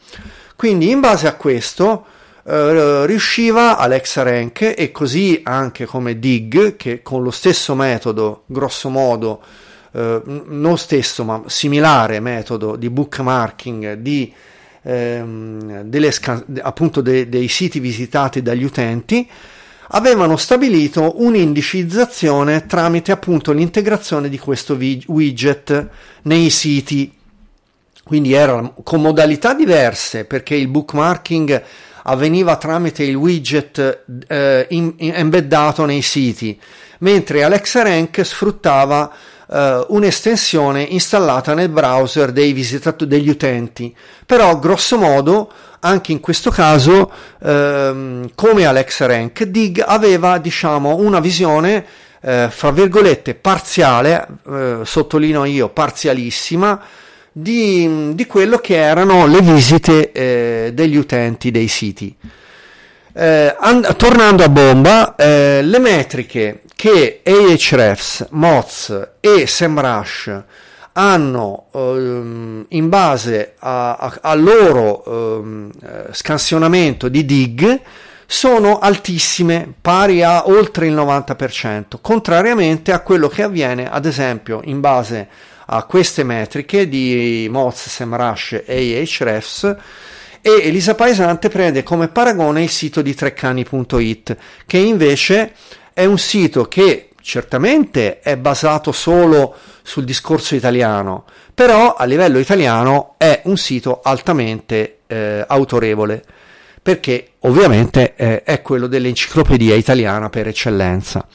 Quindi 0.55 0.89
in 0.89 0.99
base 0.99 1.27
a 1.27 1.35
questo 1.35 2.07
eh, 2.43 3.05
riusciva 3.05 3.77
Alexa 3.77 4.23
Rank 4.23 4.73
e 4.75 4.91
così 4.91 5.41
anche 5.43 5.85
come 5.85 6.17
Dig 6.17 6.75
che 6.75 7.03
con 7.03 7.21
lo 7.21 7.29
stesso 7.29 7.75
metodo, 7.75 8.45
grosso 8.47 8.89
modo, 8.89 9.43
eh, 9.91 10.23
non 10.25 10.75
stesso 10.79 11.23
ma 11.23 11.43
similare 11.45 12.19
metodo 12.19 12.75
di 12.75 12.89
bookmarking 12.89 13.93
di 13.97 14.33
ehm, 14.81 15.83
delle, 15.83 16.11
appunto 16.63 17.01
de, 17.01 17.29
dei 17.29 17.47
siti 17.47 17.79
visitati 17.79 18.41
dagli 18.41 18.63
utenti 18.63 19.29
avevano 19.89 20.37
stabilito 20.37 21.21
un'indicizzazione 21.23 22.65
tramite 22.65 23.11
appunto 23.11 23.51
l'integrazione 23.51 24.29
di 24.29 24.39
questo 24.39 24.75
widget 24.75 25.89
nei 26.23 26.49
siti. 26.49 27.13
Quindi 28.03 28.33
erano 28.33 28.73
con 28.83 29.01
modalità 29.01 29.53
diverse 29.53 30.25
perché 30.25 30.55
il 30.55 30.67
bookmarking 30.67 31.63
avveniva 32.03 32.55
tramite 32.57 33.03
il 33.03 33.15
widget 33.15 34.03
eh, 34.27 34.67
in, 34.69 34.93
in, 34.97 35.13
embeddato 35.15 35.85
nei 35.85 36.01
siti, 36.01 36.59
mentre 36.99 37.43
Alexa 37.43 37.81
Rank 37.81 38.23
sfruttava 38.23 39.11
eh, 39.51 39.85
un'estensione 39.89 40.81
installata 40.81 41.53
nel 41.53 41.69
browser 41.69 42.31
dei 42.31 42.53
visitatori 42.53 43.09
degli 43.09 43.29
utenti. 43.29 43.95
Però, 44.25 44.57
grosso 44.59 44.97
modo, 44.97 45.51
anche 45.79 46.11
in 46.11 46.19
questo 46.19 46.49
caso, 46.49 47.11
ehm, 47.43 48.31
come 48.35 48.65
Alexa 48.65 49.05
Rank, 49.05 49.43
Dig 49.43 49.83
aveva, 49.85 50.37
diciamo, 50.39 50.95
una 50.95 51.19
visione 51.19 51.85
eh, 52.21 52.47
fra 52.49 52.71
virgolette 52.71 53.35
parziale, 53.35 54.27
eh, 54.49 54.79
sottolineo 54.83 55.45
io, 55.45 55.69
parzialissima, 55.69 56.81
di, 57.31 58.15
di, 58.15 58.25
quello 58.25 58.57
che 58.57 58.77
erano 58.77 59.27
le 59.27 59.41
visite 59.41 60.11
eh, 60.11 60.71
degli 60.73 60.95
utenti 60.95 61.51
dei 61.51 61.67
siti. 61.67 62.15
Eh, 63.17 63.55
and- 63.57 63.95
tornando 63.95 64.43
a 64.43 64.49
bomba, 64.49 65.15
eh, 65.15 65.61
le 65.61 65.79
metriche 65.79 66.63
che 66.75 67.21
Ahrefs, 67.23 68.27
Moz 68.31 69.09
e 69.21 69.47
SEMrush 69.47 70.43
hanno 70.91 71.67
ehm, 71.73 72.65
in 72.69 72.89
base 72.89 73.53
al 73.59 74.41
loro 74.41 75.05
ehm, 75.05 75.71
scansionamento 76.11 77.07
di 77.07 77.23
dig 77.23 77.81
sono 78.25 78.79
altissime, 78.79 79.73
pari 79.79 80.21
a 80.21 80.49
oltre 80.49 80.87
il 80.87 80.93
90%, 80.93 81.99
contrariamente 82.01 82.91
a 82.91 82.99
quello 82.99 83.29
che 83.29 83.43
avviene 83.43 83.89
ad 83.89 84.05
esempio 84.05 84.59
in 84.65 84.81
base 84.81 85.29
a 85.67 85.83
queste 85.83 86.23
metriche 86.23 86.89
di 86.89 87.47
Moz, 87.49 87.87
SEMrush 87.87 88.63
e 88.65 89.07
Ahrefs 89.19 89.75
e 90.47 90.67
Elisa 90.67 90.93
Paesante 90.93 91.49
prende 91.49 91.81
come 91.81 92.07
paragone 92.07 92.61
il 92.61 92.69
sito 92.69 93.01
di 93.01 93.15
treccani.it 93.15 94.37
che 94.67 94.77
invece 94.77 95.53
è 95.91 96.05
un 96.05 96.19
sito 96.19 96.65
che 96.65 97.09
certamente 97.19 98.19
è 98.19 98.37
basato 98.37 98.91
solo 98.91 99.55
sul 99.81 100.03
discorso 100.03 100.53
italiano, 100.53 101.25
però 101.51 101.95
a 101.95 102.05
livello 102.05 102.37
italiano 102.37 103.15
è 103.17 103.41
un 103.45 103.57
sito 103.57 104.01
altamente 104.03 104.99
eh, 105.07 105.43
autorevole 105.47 106.23
perché 106.79 107.29
ovviamente 107.39 108.13
eh, 108.15 108.43
è 108.43 108.61
quello 108.61 108.85
dell'enciclopedia 108.85 109.73
italiana 109.73 110.29
per 110.29 110.47
eccellenza. 110.47 111.25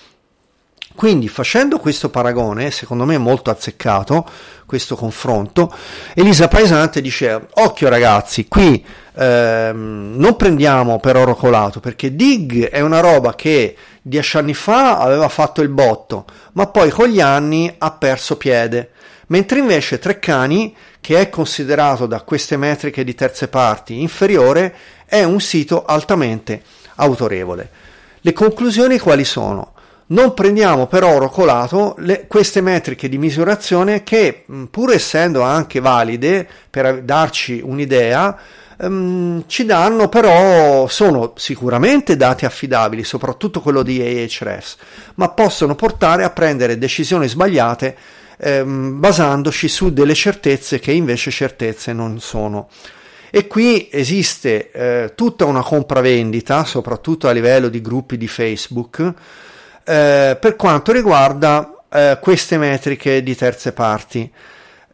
Quindi 0.94 1.28
facendo 1.28 1.78
questo 1.78 2.10
paragone, 2.10 2.70
secondo 2.70 3.04
me 3.04 3.16
molto 3.16 3.50
azzeccato, 3.50 4.28
questo 4.66 4.96
confronto, 4.96 5.72
Elisa 6.14 6.48
Paesante 6.48 7.00
dice, 7.00 7.48
occhio 7.54 7.88
ragazzi, 7.88 8.46
qui 8.48 8.84
ehm, 9.14 10.12
non 10.16 10.36
prendiamo 10.36 10.98
per 10.98 11.16
oro 11.16 11.34
colato, 11.34 11.80
perché 11.80 12.14
Dig 12.14 12.68
è 12.68 12.80
una 12.80 13.00
roba 13.00 13.34
che 13.34 13.76
dieci 14.02 14.36
anni 14.36 14.52
fa 14.52 14.98
aveva 14.98 15.28
fatto 15.28 15.62
il 15.62 15.68
botto, 15.68 16.26
ma 16.52 16.66
poi 16.66 16.90
con 16.90 17.08
gli 17.08 17.20
anni 17.20 17.72
ha 17.78 17.92
perso 17.92 18.36
piede, 18.36 18.90
mentre 19.28 19.60
invece 19.60 19.98
Treccani, 19.98 20.76
che 21.00 21.18
è 21.18 21.30
considerato 21.30 22.06
da 22.06 22.20
queste 22.22 22.56
metriche 22.56 23.04
di 23.04 23.14
terze 23.14 23.48
parti 23.48 24.00
inferiore, 24.00 24.74
è 25.06 25.22
un 25.22 25.40
sito 25.40 25.84
altamente 25.84 26.62
autorevole. 26.96 27.70
Le 28.20 28.32
conclusioni 28.32 28.98
quali 28.98 29.24
sono? 29.24 29.72
Non 30.10 30.34
prendiamo 30.34 30.86
per 30.86 31.04
oro 31.04 31.28
colato 31.28 31.94
le, 31.98 32.26
queste 32.26 32.60
metriche 32.60 33.08
di 33.08 33.18
misurazione 33.18 34.02
che, 34.02 34.44
pur 34.70 34.92
essendo 34.92 35.42
anche 35.42 35.80
valide 35.80 36.48
per 36.68 37.02
darci 37.02 37.60
un'idea, 37.62 38.36
ehm, 38.80 39.44
ci 39.46 39.64
danno 39.64 40.08
però, 40.08 40.88
sono 40.88 41.32
sicuramente 41.36 42.16
dati 42.16 42.44
affidabili, 42.44 43.04
soprattutto 43.04 43.60
quello 43.60 43.82
di 43.82 44.00
Ahrefs, 44.00 44.76
ma 45.14 45.28
possono 45.28 45.74
portare 45.74 46.24
a 46.24 46.30
prendere 46.30 46.78
decisioni 46.78 47.28
sbagliate 47.28 47.96
ehm, 48.36 48.98
basandoci 48.98 49.68
su 49.68 49.92
delle 49.92 50.14
certezze 50.14 50.80
che 50.80 50.92
invece 50.92 51.30
certezze 51.30 51.92
non 51.92 52.18
sono. 52.20 52.68
E 53.32 53.46
qui 53.46 53.88
esiste 53.92 54.72
eh, 54.72 55.12
tutta 55.14 55.44
una 55.44 55.62
compravendita, 55.62 56.64
soprattutto 56.64 57.28
a 57.28 57.30
livello 57.30 57.68
di 57.68 57.80
gruppi 57.80 58.16
di 58.16 58.26
Facebook, 58.26 59.14
eh, 59.90 60.36
per 60.38 60.54
quanto 60.54 60.92
riguarda 60.92 61.82
eh, 61.90 62.18
queste 62.20 62.56
metriche 62.58 63.24
di 63.24 63.34
terze 63.34 63.72
parti. 63.72 64.30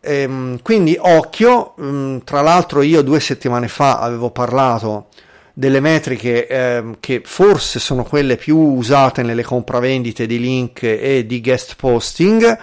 Ehm, 0.00 0.62
quindi 0.62 0.96
occhio, 0.98 1.74
mh, 1.76 1.86
mm, 1.86 2.18
tra 2.24 2.40
l'altro 2.40 2.80
io 2.80 3.02
due 3.02 3.20
settimane 3.20 3.68
fa 3.68 3.98
avevo 3.98 4.30
parlato 4.30 5.08
delle 5.52 5.80
metriche 5.80 6.46
eh, 6.46 6.96
che 7.00 7.22
forse 7.24 7.78
sono 7.78 8.04
quelle 8.04 8.36
più 8.36 8.56
usate 8.56 9.22
nelle 9.22 9.42
compravendite 9.42 10.26
di 10.26 10.38
link 10.38 10.82
e 10.82 11.24
di 11.26 11.40
guest 11.40 11.76
posting 11.76 12.58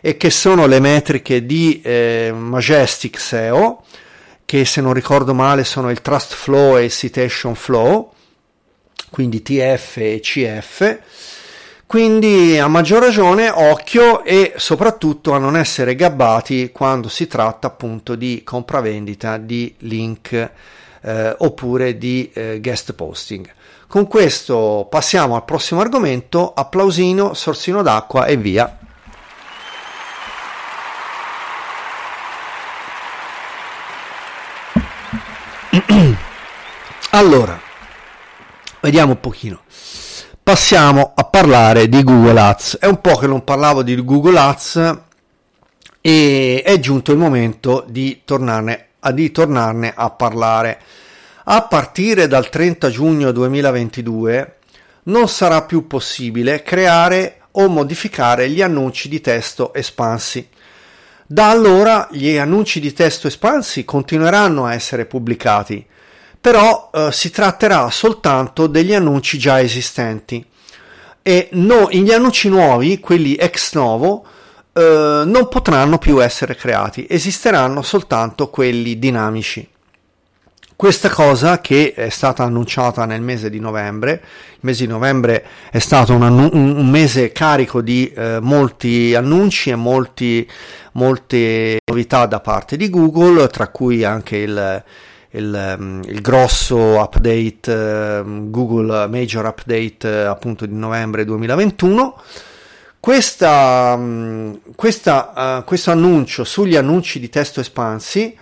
e 0.00 0.16
che 0.16 0.30
sono 0.30 0.66
le 0.66 0.80
metriche 0.80 1.46
di 1.46 1.80
eh, 1.80 2.32
Majestic 2.32 3.18
SEO 3.18 3.82
che 4.44 4.64
se 4.64 4.80
non 4.80 4.92
ricordo 4.92 5.34
male 5.34 5.64
sono 5.64 5.90
il 5.90 6.00
Trust 6.00 6.34
Flow 6.34 6.76
e 6.76 6.84
il 6.84 6.92
Citation 6.92 7.56
Flow 7.56 8.12
quindi 9.10 9.42
TF 9.42 9.96
e 9.96 10.20
CF 10.22 10.98
quindi 11.88 12.58
a 12.58 12.68
maggior 12.68 13.00
ragione 13.00 13.48
occhio 13.48 14.22
e 14.22 14.52
soprattutto 14.56 15.32
a 15.32 15.38
non 15.38 15.56
essere 15.56 15.94
gabbati 15.94 16.70
quando 16.70 17.08
si 17.08 17.26
tratta 17.26 17.68
appunto 17.68 18.14
di 18.14 18.42
compravendita 18.44 19.38
di 19.38 19.74
link 19.78 20.50
eh, 21.00 21.34
oppure 21.38 21.96
di 21.96 22.30
eh, 22.34 22.60
guest 22.60 22.92
posting. 22.92 23.50
Con 23.86 24.06
questo 24.06 24.86
passiamo 24.90 25.34
al 25.34 25.46
prossimo 25.46 25.80
argomento, 25.80 26.52
applausino, 26.52 27.32
sorsino 27.32 27.80
d'acqua 27.80 28.26
e 28.26 28.36
via. 28.36 28.78
Allora, 37.12 37.58
vediamo 38.80 39.12
un 39.12 39.20
pochino 39.20 39.62
passiamo 40.48 41.12
a 41.14 41.24
parlare 41.24 41.90
di 41.90 42.02
Google 42.02 42.40
Ads. 42.40 42.78
È 42.78 42.86
un 42.86 43.02
po' 43.02 43.16
che 43.16 43.26
non 43.26 43.44
parlavo 43.44 43.82
di 43.82 44.02
Google 44.02 44.38
Ads 44.38 44.98
e 46.00 46.62
è 46.64 46.78
giunto 46.78 47.12
il 47.12 47.18
momento 47.18 47.84
di 47.86 48.22
tornarne, 48.24 48.92
di 49.12 49.30
tornarne 49.30 49.92
a 49.94 50.08
parlare. 50.08 50.80
A 51.44 51.60
partire 51.64 52.28
dal 52.28 52.48
30 52.48 52.88
giugno 52.88 53.30
2022 53.30 54.56
non 55.02 55.28
sarà 55.28 55.64
più 55.64 55.86
possibile 55.86 56.62
creare 56.62 57.40
o 57.50 57.68
modificare 57.68 58.48
gli 58.48 58.62
annunci 58.62 59.10
di 59.10 59.20
testo 59.20 59.74
espansi. 59.74 60.48
Da 61.26 61.50
allora 61.50 62.08
gli 62.10 62.38
annunci 62.38 62.80
di 62.80 62.94
testo 62.94 63.26
espansi 63.26 63.84
continueranno 63.84 64.64
a 64.64 64.72
essere 64.72 65.04
pubblicati, 65.04 65.86
però 66.40 66.90
eh, 66.92 67.08
si 67.12 67.30
tratterà 67.30 67.90
soltanto 67.90 68.66
degli 68.66 68.94
annunci 68.94 69.38
già 69.38 69.60
esistenti 69.60 70.44
e 71.22 71.48
no, 71.52 71.88
gli 71.90 72.10
annunci 72.10 72.48
nuovi, 72.48 73.00
quelli 73.00 73.34
ex 73.34 73.74
novo, 73.74 74.24
eh, 74.72 75.22
non 75.26 75.48
potranno 75.48 75.98
più 75.98 76.22
essere 76.22 76.54
creati, 76.54 77.06
esisteranno 77.06 77.82
soltanto 77.82 78.48
quelli 78.48 78.98
dinamici. 78.98 79.68
Questa 80.74 81.10
cosa 81.10 81.60
che 81.60 81.92
è 81.92 82.08
stata 82.08 82.44
annunciata 82.44 83.04
nel 83.04 83.20
mese 83.20 83.50
di 83.50 83.58
novembre, 83.58 84.22
il 84.52 84.58
mese 84.60 84.86
di 84.86 84.90
novembre 84.90 85.44
è 85.70 85.80
stato 85.80 86.14
un, 86.14 86.22
annu- 86.22 86.54
un 86.54 86.88
mese 86.88 87.32
carico 87.32 87.82
di 87.82 88.10
eh, 88.10 88.38
molti 88.40 89.14
annunci 89.14 89.70
e 89.70 89.74
molti, 89.74 90.48
molte 90.92 91.78
novità 91.84 92.26
da 92.26 92.40
parte 92.40 92.76
di 92.76 92.88
Google, 92.88 93.48
tra 93.48 93.68
cui 93.68 94.04
anche 94.04 94.36
il, 94.36 94.84
il, 95.38 95.76
mm, 95.80 96.02
il 96.06 96.20
grosso 96.20 97.00
update 97.00 98.22
mm, 98.22 98.50
Google 98.50 99.06
Major 99.08 99.44
Update 99.46 100.08
eh, 100.08 100.24
appunto 100.24 100.66
di 100.66 100.74
novembre 100.74 101.24
2021 101.24 102.20
questa, 103.00 103.96
mm, 103.96 104.52
questa, 104.74 105.58
uh, 105.60 105.64
questo 105.64 105.90
annuncio 105.90 106.44
sugli 106.44 106.76
annunci 106.76 107.20
di 107.20 107.28
testo 107.28 107.60
espansi 107.60 108.36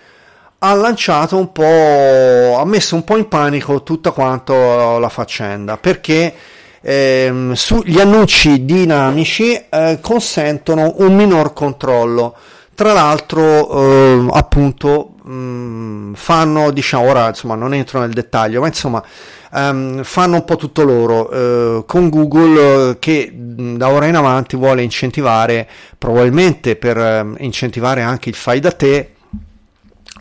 ha 0.59 0.73
lanciato 0.73 1.37
un 1.37 1.51
po' 1.51 2.57
ha 2.59 2.65
messo 2.65 2.95
un 2.95 3.03
po' 3.03 3.17
in 3.17 3.27
panico 3.27 3.83
tutta 3.83 4.11
quanto 4.11 4.97
la 4.97 5.09
faccenda 5.09 5.77
perché 5.77 6.33
ehm, 6.81 7.53
gli 7.83 7.99
annunci 7.99 8.65
dinamici 8.65 9.53
eh, 9.53 9.99
consentono 10.01 10.95
un 10.97 11.15
minor 11.15 11.53
controllo. 11.53 12.35
Tra 12.73 12.93
l'altro 12.93 13.69
eh, 13.69 14.27
appunto 14.31 15.16
mh, 15.27 15.33
mm, 15.33 16.13
fanno 16.13 16.71
diciamo 16.71 17.03
ora 17.03 17.27
insomma 17.27 17.55
non 17.55 17.73
entro 17.73 17.99
nel 17.99 18.13
dettaglio 18.13 18.61
ma 18.61 18.67
insomma 18.67 19.03
um, 19.51 20.03
fanno 20.03 20.35
un 20.35 20.45
po' 20.45 20.55
tutto 20.55 20.83
loro 20.83 21.29
eh, 21.29 21.83
con 21.85 22.09
Google 22.09 22.89
eh, 22.91 22.99
che 22.99 23.31
mm, 23.33 23.75
da 23.75 23.89
ora 23.89 24.07
in 24.07 24.15
avanti 24.15 24.55
vuole 24.55 24.81
incentivare 24.83 25.67
probabilmente 25.97 26.75
per 26.75 26.97
eh, 26.97 27.25
incentivare 27.39 28.01
anche 28.01 28.29
il 28.29 28.35
fai 28.35 28.59
da 28.59 28.71
te 28.71 29.11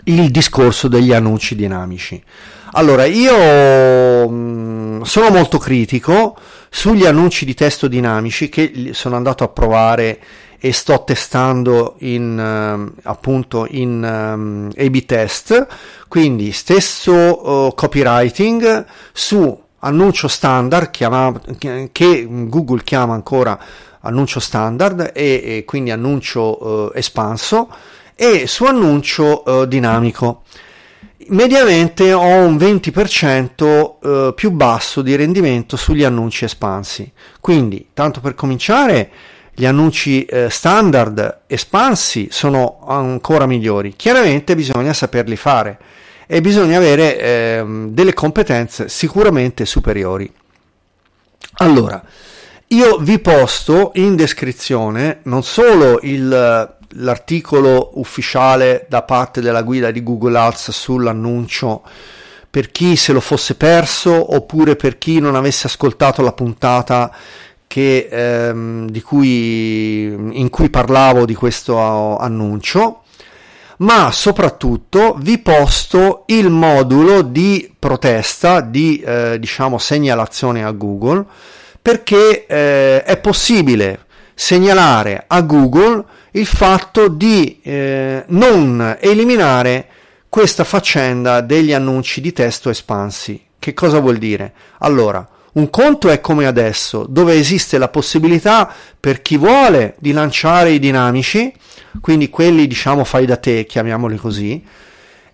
il 0.09 0.31
discorso 0.31 0.89
degli 0.89 1.13
annunci 1.13 1.57
dinamici. 1.57 2.23
Allora, 2.73 3.07
io 3.07 4.29
mh, 4.29 5.03
sono 5.03 5.31
molto 5.31 5.59
critico 5.59 6.37
sugli 6.69 7.07
annunci 7.07 7.45
di 7.45 7.55
testo 7.55 7.89
dinamici 7.89 8.49
che 8.49 8.91
sono 8.93 9.17
andato 9.17 9.45
a 9.45 9.49
provare 9.49 10.19
e 10.59 10.73
sto 10.73 11.05
testando 11.05 11.97
in 11.99 12.93
uh, 12.95 13.01
appunto 13.05 13.67
in 13.69 14.03
um, 14.03 14.71
A-B 14.77 15.05
test, 15.05 15.67
quindi 16.09 16.53
stesso 16.53 17.67
uh, 17.67 17.75
copywriting 17.75 18.85
su 19.13 19.65
annuncio 19.81 20.29
standard 20.29 20.91
chiama, 20.91 21.33
che 21.93 22.27
Google 22.29 22.83
chiama 22.83 23.15
ancora 23.15 23.59
annuncio 24.01 24.41
standard 24.41 25.13
e, 25.15 25.43
e 25.45 25.65
quindi 25.65 25.91
annuncio 25.91 26.65
uh, 26.65 26.91
espanso 26.95 27.69
e 28.15 28.47
su 28.47 28.65
annuncio 28.65 29.43
uh, 29.45 29.67
dinamico. 29.67 30.43
Mediamente 31.29 32.13
ho 32.13 32.45
un 32.45 32.57
20% 32.57 34.29
uh, 34.29 34.35
più 34.35 34.51
basso 34.53 35.03
di 35.03 35.17
rendimento 35.17 35.77
sugli 35.77 36.05
annunci 36.05 36.45
espansi. 36.45 37.11
Quindi, 37.41 37.89
tanto 37.93 38.21
per 38.21 38.35
cominciare, 38.35 39.11
gli 39.59 39.65
annunci 39.65 40.27
eh, 40.27 40.51
standard 40.51 41.45
espansi 41.47 42.29
sono 42.31 42.85
ancora 42.87 43.47
migliori. 43.47 43.95
Chiaramente 43.97 44.55
bisogna 44.55 44.93
saperli 44.93 45.35
fare 45.35 45.79
e 46.27 46.43
bisogna 46.43 46.77
avere 46.77 47.19
eh, 47.19 47.65
delle 47.89 48.13
competenze 48.13 48.91
sicuramente 48.91 49.65
superiori. 49.65 50.31
Allora, 51.55 52.03
io 52.69 52.99
vi 52.99 53.19
posto 53.19 53.93
in 53.95 54.15
descrizione 54.15 55.21
non 55.23 55.43
solo 55.43 56.01
il, 56.03 56.77
l'articolo 56.89 57.93
ufficiale 57.95 58.85
da 58.91 59.05
parte 59.05 59.41
della 59.41 59.63
guida 59.63 59.91
di 59.91 60.03
Google 60.03 60.37
Ads 60.37 60.71
sull'annuncio 60.71 61.83
per 62.51 62.71
chi 62.71 62.97
se 62.97 63.13
lo 63.13 63.21
fosse 63.21 63.55
perso 63.55 64.35
oppure 64.35 64.77
per 64.77 64.99
chi 64.99 65.19
non 65.19 65.35
avesse 65.35 65.67
ascoltato 65.67 66.23
la 66.23 66.33
puntata 66.33 67.15
che, 67.77 68.09
ehm, 68.11 69.03
cui, 69.03 70.05
in 70.07 70.49
cui 70.49 70.71
parlavo 70.71 71.27
di 71.27 71.35
questo 71.35 72.17
annuncio 72.17 73.03
ma 73.79 74.11
soprattutto 74.11 75.15
vi 75.21 75.37
posto 75.37 76.23
il 76.29 76.49
modulo 76.49 77.21
di 77.21 77.71
protesta, 77.79 78.63
di 78.63 79.01
eh, 79.01 79.39
diciamo 79.39 79.77
segnalazione 79.77 80.65
a 80.65 80.71
Google, 80.71 81.27
perché 81.83 82.47
eh, 82.47 83.03
è 83.03 83.19
possibile 83.19 84.07
segnalare 84.33 85.25
a 85.27 85.43
Google 85.43 86.03
il 86.31 86.47
fatto 86.47 87.09
di 87.09 87.61
eh, 87.63 88.25
non 88.29 88.97
eliminare 88.99 89.89
questa 90.31 90.65
faccenda 90.65 91.43
degli 91.43 91.75
annunci 91.75 92.23
di 92.23 92.33
testo 92.33 92.71
espansi. 92.71 93.39
Che 93.59 93.75
cosa 93.75 94.01
vuol 94.01 94.17
dire? 94.17 94.55
Allora, 94.79 95.29
un 95.57 95.71
conto 95.71 96.11
è 96.11 96.21
come 96.21 96.47
adesso, 96.47 97.07
dove 97.09 97.35
esiste 97.35 97.79
la 97.79 97.89
possibilità 97.89 98.73
per 98.99 99.23
chi 99.23 99.39
vuole 99.39 99.95
di 99.99 100.13
lanciare 100.13 100.71
i 100.71 100.79
dinamici, 100.79 101.53
quindi 102.01 102.29
quelli 102.29 102.67
diciamo 102.67 103.05
fai 103.05 103.25
da 103.25 103.37
te, 103.37 103.65
chiamiamoli 103.65 104.17
così, 104.17 104.63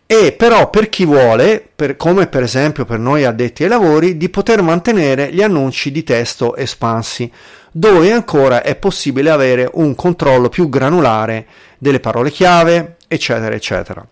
e 0.06 0.32
però 0.32 0.70
per 0.70 0.88
chi 0.88 1.04
vuole, 1.04 1.66
per, 1.74 1.96
come 1.96 2.28
per 2.28 2.44
esempio 2.44 2.84
per 2.84 3.00
noi 3.00 3.24
addetti 3.24 3.64
ai 3.64 3.68
lavori, 3.68 4.16
di 4.16 4.28
poter 4.28 4.62
mantenere 4.62 5.32
gli 5.32 5.42
annunci 5.42 5.90
di 5.90 6.04
testo 6.04 6.54
espansi, 6.54 7.30
dove 7.72 8.12
ancora 8.12 8.62
è 8.62 8.76
possibile 8.76 9.30
avere 9.30 9.68
un 9.74 9.94
controllo 9.96 10.48
più 10.48 10.68
granulare 10.68 11.46
delle 11.78 11.98
parole 11.98 12.30
chiave, 12.30 12.96
eccetera, 13.08 13.54
eccetera. 13.54 14.06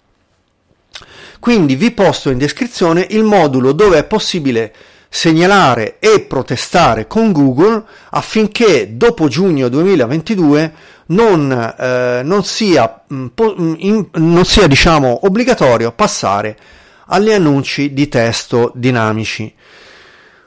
Quindi 1.38 1.76
vi 1.76 1.92
posto 1.92 2.30
in 2.30 2.38
descrizione 2.38 3.06
il 3.10 3.22
modulo 3.22 3.72
dove 3.72 3.98
è 3.98 4.04
possibile 4.04 4.72
segnalare 5.12 5.98
e 5.98 6.20
protestare 6.20 7.08
con 7.08 7.32
Google 7.32 7.82
affinché 8.10 8.96
dopo 8.96 9.26
giugno 9.26 9.68
2022 9.68 10.72
non, 11.06 11.74
eh, 11.78 12.20
non 12.22 12.44
sia, 12.44 13.02
mm, 13.12 13.26
mm, 13.42 13.74
in, 13.78 14.06
non 14.14 14.44
sia 14.44 14.68
diciamo, 14.68 15.26
obbligatorio 15.26 15.90
passare 15.90 16.56
agli 17.06 17.32
annunci 17.32 17.92
di 17.92 18.08
testo 18.08 18.70
dinamici. 18.76 19.52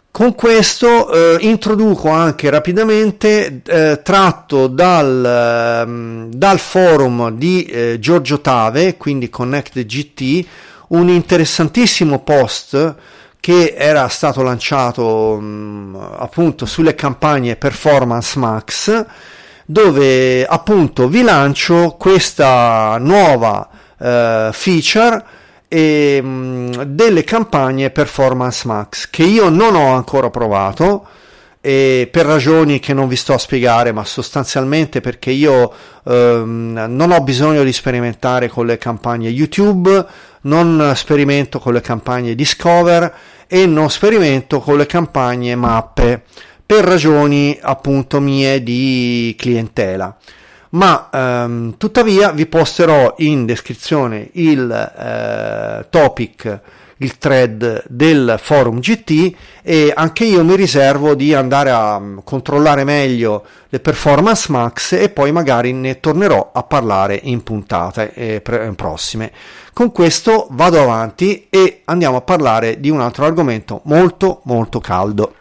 Con 0.10 0.36
questo 0.36 1.12
eh, 1.12 1.38
introduco 1.42 2.10
anche 2.10 2.50
rapidamente, 2.50 3.62
eh, 3.66 4.02
tratto 4.02 4.68
dal, 4.68 5.26
eh, 5.26 6.28
dal 6.30 6.60
forum 6.60 7.32
di 7.32 7.66
eh, 7.66 7.98
Giorgio 8.00 8.40
Tave, 8.40 8.96
quindi 8.96 9.30
Connect 9.30 9.84
GT, 9.84 10.46
un 10.90 11.10
interessantissimo 11.10 12.20
post 12.20 12.96
che 13.44 13.74
era 13.78 14.08
stato 14.08 14.42
lanciato 14.42 15.38
mh, 15.38 15.44
mm, 15.44 15.96
appunto 16.16 16.66
sulle 16.66 16.96
campagne 16.96 17.58
Performance 17.58 18.40
Max 18.40 19.06
dove 19.66 20.46
appunto 20.46 21.10
vi 21.10 21.24
lancio 21.24 21.98
questa 22.00 22.96
nuova 23.02 23.68
eh, 24.00 24.50
feature 24.54 25.26
e, 25.68 26.22
mh, 26.22 26.28
mm, 26.28 26.72
delle 26.84 27.26
campagne 27.26 27.90
Performance 27.90 28.66
Max 28.66 29.10
che 29.10 29.24
io 29.24 29.50
non 29.50 29.76
ho 29.76 29.94
ancora 29.94 30.30
provato 30.30 31.06
e 31.60 32.08
per 32.10 32.26
ragioni 32.26 32.80
che 32.80 32.94
non 32.94 33.10
vi 33.10 33.18
sto 33.18 33.34
a 33.34 33.38
spiegare, 33.38 33.92
ma 33.92 34.06
sostanzialmente 34.06 35.02
perché 35.02 35.32
io 35.32 35.74
ehm, 36.06 36.86
non 36.90 37.12
ho 37.12 37.22
bisogno 37.22 37.64
di 37.64 37.72
sperimentare 37.74 38.48
con 38.50 38.66
le 38.66 38.78
campagne 38.78 39.30
YouTube, 39.30 40.06
non 40.42 40.92
sperimento 40.96 41.60
con 41.60 41.74
le 41.74 41.80
campagne 41.80 42.36
Discover 42.36 43.14
e 43.48 43.66
non 43.66 43.90
sperimento 43.90 44.60
con 44.60 44.78
le 44.78 44.86
campagne 44.86 45.56
mappe 45.56 46.24
per 46.66 46.84
ragioni 46.84 47.58
appunto 47.62 48.20
mie 48.20 48.64
di 48.64 49.36
clientela. 49.38 50.16
Ma 50.70 51.10
ehm, 51.12 51.78
tuttavia 51.78 52.32
vi 52.32 52.48
posterò 52.48 53.14
in 53.18 53.46
descrizione 53.46 54.30
il 54.34 54.72
eh, 54.72 55.86
topic 55.90 56.60
il 56.98 57.18
thread 57.18 57.84
del 57.88 58.38
forum 58.42 58.80
GT 58.80 59.36
e 59.62 59.92
anche 59.96 60.26
io 60.26 60.44
mi 60.44 60.56
riservo 60.56 61.16
di 61.16 61.34
andare 61.34 61.70
a 61.72 62.00
mm, 62.00 62.20
controllare 62.24 62.84
meglio 62.84 63.46
le 63.70 63.80
performance 63.80 64.52
max 64.52 64.94
e 64.94 65.10
poi 65.10 65.32
magari 65.32 65.74
ne 65.74 66.00
tornerò 66.00 66.52
a 66.54 66.64
parlare 66.64 67.20
in 67.24 67.44
puntate 67.44 68.14
eh, 68.14 68.42
prossime. 68.76 69.32
Con 69.74 69.92
questo 69.92 70.48
vado 70.52 70.82
avanti 70.82 71.48
e 71.50 71.82
andiamo 71.86 72.18
a 72.18 72.22
parlare 72.22 72.80
di 72.80 72.90
un 72.90 73.02
altro 73.02 73.26
argomento 73.26 73.82
molto 73.86 74.42
molto 74.44 74.80
caldo. 74.80 75.34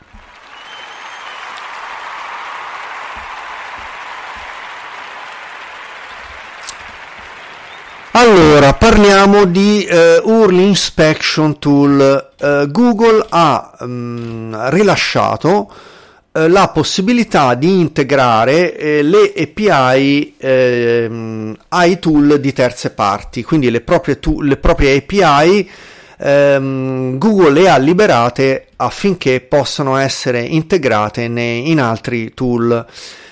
Allora, 8.15 8.75
parliamo 8.75 9.47
di 9.47 9.89
uh, 9.91 10.31
URL 10.31 10.59
Inspection 10.59 11.59
Tool. 11.59 12.33
Uh, 12.39 12.71
Google 12.71 13.25
ha 13.31 13.75
um, 13.81 14.69
rilasciato 14.69 15.73
uh, 16.33 16.47
la 16.47 16.69
possibilità 16.69 17.55
di 17.55 17.81
integrare 17.81 19.01
le 19.01 19.33
API 19.35 20.35
ehm, 20.37 21.57
ai 21.69 21.99
tool 21.99 22.39
di 22.39 22.53
terze 22.53 22.91
parti, 22.91 23.43
quindi 23.43 23.71
le 23.71 23.81
proprie, 23.81 24.21
tu- 24.21 24.43
le 24.43 24.59
proprie 24.59 24.95
API 24.97 25.71
ehm, 26.19 27.17
Google 27.17 27.51
le 27.63 27.71
ha 27.71 27.79
liberate 27.79 28.67
affinché 28.77 29.41
possano 29.41 29.97
essere 29.97 30.43
integrate 30.43 31.29
nei, 31.29 31.71
in 31.71 31.81
altri 31.81 32.35
tool. 32.35 32.85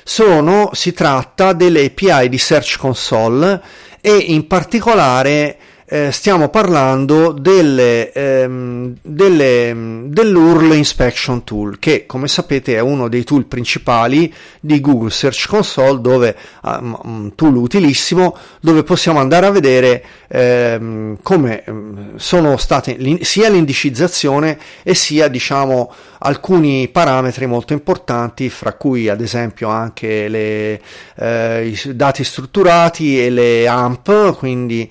Sono, 0.02 0.70
si 0.72 0.94
tratta 0.94 1.52
delle 1.52 1.84
API 1.84 2.30
di 2.30 2.38
Search 2.38 2.78
Console 2.78 3.60
e 4.00 4.16
in 4.16 4.46
particolare 4.46 5.56
eh, 5.92 6.12
stiamo 6.12 6.50
parlando 6.50 7.32
delle, 7.32 8.12
ehm, 8.12 8.94
delle, 9.02 10.04
dell'URL 10.04 10.76
Inspection 10.76 11.42
Tool, 11.42 11.80
che 11.80 12.06
come 12.06 12.28
sapete 12.28 12.76
è 12.76 12.78
uno 12.78 13.08
dei 13.08 13.24
tool 13.24 13.46
principali 13.46 14.32
di 14.60 14.80
Google 14.80 15.10
Search 15.10 15.48
Console, 15.48 16.00
dove 16.00 16.36
um, 16.62 16.96
un 17.02 17.34
tool 17.34 17.56
utilissimo, 17.56 18.36
dove 18.60 18.84
possiamo 18.84 19.18
andare 19.18 19.46
a 19.46 19.50
vedere 19.50 20.04
ehm, 20.28 21.18
come 21.22 21.64
ehm, 21.64 22.16
sono 22.18 22.56
state 22.56 22.96
sia 23.22 23.48
l'indicizzazione 23.48 24.58
e 24.84 24.94
sia 24.94 25.26
diciamo 25.26 25.92
alcuni 26.20 26.86
parametri 26.86 27.46
molto 27.46 27.72
importanti, 27.72 28.48
fra 28.48 28.74
cui 28.74 29.08
ad 29.08 29.20
esempio 29.20 29.68
anche 29.68 30.28
le, 30.28 30.80
eh, 31.16 31.66
i 31.66 31.96
dati 31.96 32.22
strutturati 32.22 33.20
e 33.20 33.28
le 33.28 33.66
AMP, 33.66 34.36
quindi 34.36 34.88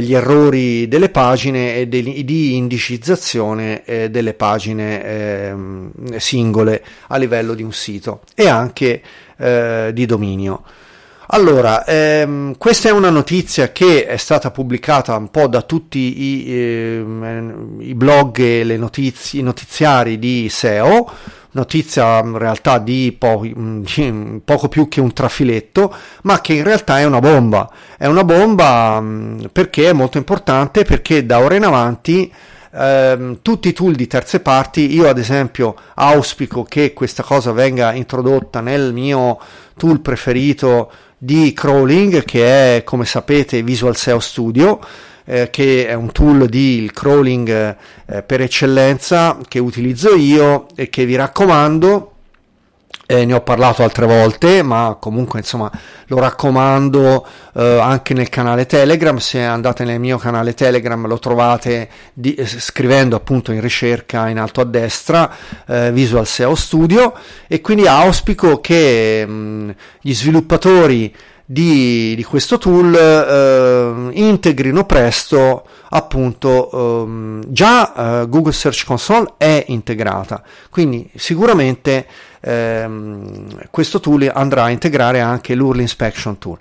gli 0.00 0.14
errori 0.14 0.88
delle 0.88 1.10
pagine 1.10 1.76
e 1.76 1.88
di 1.88 2.56
indicizzazione 2.56 3.84
eh, 3.84 4.10
delle 4.10 4.34
pagine 4.34 5.04
eh, 5.04 5.54
singole 6.16 6.84
a 7.08 7.16
livello 7.16 7.54
di 7.54 7.62
un 7.62 7.72
sito 7.72 8.22
e 8.34 8.48
anche 8.48 9.02
eh, 9.36 9.90
di 9.92 10.06
dominio. 10.06 10.62
Allora, 11.34 11.84
ehm, 11.86 12.58
questa 12.58 12.90
è 12.90 12.92
una 12.92 13.08
notizia 13.08 13.72
che 13.72 14.06
è 14.06 14.18
stata 14.18 14.50
pubblicata 14.50 15.16
un 15.16 15.30
po' 15.30 15.46
da 15.46 15.62
tutti 15.62 16.22
i, 16.22 16.44
ehm, 16.46 17.76
i 17.80 17.94
blog 17.94 18.38
e 18.38 18.64
le 18.64 18.76
notizie, 18.76 19.40
i 19.40 19.42
notiziari 19.42 20.18
di 20.18 20.48
SEO, 20.50 21.10
notizia 21.52 22.20
in 22.20 22.36
realtà 22.38 22.78
di, 22.78 23.14
po- 23.18 23.42
di, 23.44 24.40
poco 24.44 24.68
più 24.68 24.88
che 24.88 25.00
un 25.00 25.12
trafiletto, 25.12 25.94
ma 26.22 26.40
che 26.40 26.54
in 26.54 26.64
realtà 26.64 26.98
è 26.98 27.04
una 27.04 27.20
bomba. 27.20 27.70
È 27.96 28.06
una 28.06 28.24
bomba 28.24 29.00
mh, 29.00 29.50
perché 29.52 29.90
è 29.90 29.92
molto 29.92 30.18
importante, 30.18 30.84
perché 30.84 31.24
da 31.24 31.40
ora 31.40 31.54
in 31.54 31.64
avanti 31.64 32.32
ehm, 32.72 33.38
tutti 33.42 33.68
i 33.68 33.72
tool 33.72 33.94
di 33.94 34.06
terze 34.06 34.40
parti, 34.40 34.92
io 34.92 35.08
ad 35.08 35.18
esempio 35.18 35.74
auspico 35.94 36.64
che 36.64 36.92
questa 36.92 37.22
cosa 37.22 37.52
venga 37.52 37.92
introdotta 37.92 38.60
nel 38.60 38.92
mio 38.92 39.38
tool 39.76 40.00
preferito 40.00 40.90
di 41.16 41.52
crawling 41.52 42.24
che 42.24 42.78
è 42.78 42.82
come 42.82 43.04
sapete 43.04 43.62
Visual 43.62 43.94
SEO 43.94 44.18
Studio 44.18 44.80
eh, 45.24 45.50
che 45.50 45.86
è 45.86 45.94
un 45.94 46.10
tool 46.12 46.46
di 46.46 46.90
crawling 46.92 47.76
eh, 48.06 48.22
per 48.22 48.40
eccellenza 48.40 49.38
che 49.48 49.58
utilizzo 49.58 50.14
io 50.14 50.66
e 50.74 50.88
che 50.88 51.04
vi 51.04 51.16
raccomando 51.16 52.12
eh, 53.12 53.26
ne 53.26 53.34
ho 53.34 53.40
parlato 53.42 53.82
altre 53.82 54.06
volte, 54.06 54.62
ma 54.62 54.96
comunque 54.98 55.40
insomma 55.40 55.70
lo 56.06 56.18
raccomando 56.18 57.26
eh, 57.54 57.78
anche 57.78 58.14
nel 58.14 58.30
canale 58.30 58.64
Telegram. 58.64 59.16
Se 59.18 59.42
andate 59.42 59.84
nel 59.84 60.00
mio 60.00 60.16
canale 60.16 60.54
Telegram 60.54 61.06
lo 61.06 61.18
trovate 61.18 61.88
di, 62.14 62.34
eh, 62.34 62.46
scrivendo 62.46 63.14
appunto 63.14 63.52
in 63.52 63.60
ricerca 63.60 64.28
in 64.28 64.38
alto 64.38 64.62
a 64.62 64.64
destra 64.64 65.30
eh, 65.66 65.92
Visual 65.92 66.26
SEO 66.26 66.54
Studio 66.54 67.12
e 67.46 67.60
quindi 67.60 67.86
auspico 67.86 68.60
che 68.60 69.26
mh, 69.26 69.32
mm, 69.32 69.70
gli 70.00 70.14
sviluppatori 70.14 71.14
di, 71.52 72.14
di 72.16 72.24
questo 72.24 72.56
tool 72.56 72.94
eh, 72.94 74.10
integrino 74.18 74.86
presto 74.86 75.66
appunto 75.90 77.04
ehm, 77.04 77.44
già 77.48 78.22
eh, 78.22 78.28
Google 78.28 78.52
Search 78.52 78.86
Console 78.86 79.34
è 79.36 79.64
integrata. 79.68 80.42
Quindi 80.70 81.10
sicuramente 81.14 82.06
ehm, 82.40 83.68
questo 83.70 84.00
tool 84.00 84.30
andrà 84.32 84.64
a 84.64 84.70
integrare 84.70 85.20
anche 85.20 85.54
l'URL 85.54 85.80
Inspection 85.80 86.38
Tool. 86.38 86.58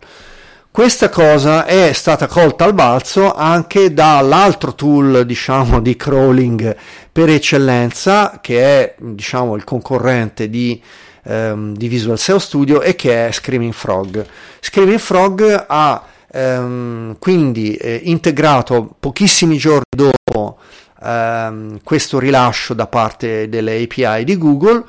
Questa 0.70 1.10
cosa 1.10 1.66
è 1.66 1.94
stata 1.94 2.28
colta 2.28 2.66
al 2.66 2.74
balzo 2.74 3.34
anche 3.34 3.94
dall'altro 3.94 4.76
tool 4.76 5.26
diciamo 5.26 5.80
di 5.80 5.96
crawling 5.96 6.76
per 7.12 7.30
eccellenza 7.30 8.40
che 8.42 8.62
è 8.62 8.96
diciamo 8.98 9.56
il 9.56 9.64
concorrente 9.66 10.50
di 10.50 10.82
ehm, 11.24 11.76
di 11.76 11.88
Visual 11.88 12.18
SEO 12.18 12.40
Studio 12.40 12.82
e 12.82 12.96
che 12.96 13.28
è 13.28 13.32
Screaming 13.32 13.74
Frog. 13.74 14.26
Screaming 14.60 15.00
Frog 15.00 15.66
ha 15.68 16.04
ehm, 16.32 17.18
quindi 17.20 17.76
eh, 17.76 18.02
integrato 18.04 18.96
pochissimi 19.00 19.58
giorni 19.58 19.84
dopo 19.90 20.58
ehm, 21.04 21.80
questo 21.84 22.20
rilascio 22.20 22.74
da 22.74 22.88
parte 22.88 23.50
delle 23.50 23.82
API 23.82 24.24
di 24.24 24.38
Google 24.38 24.84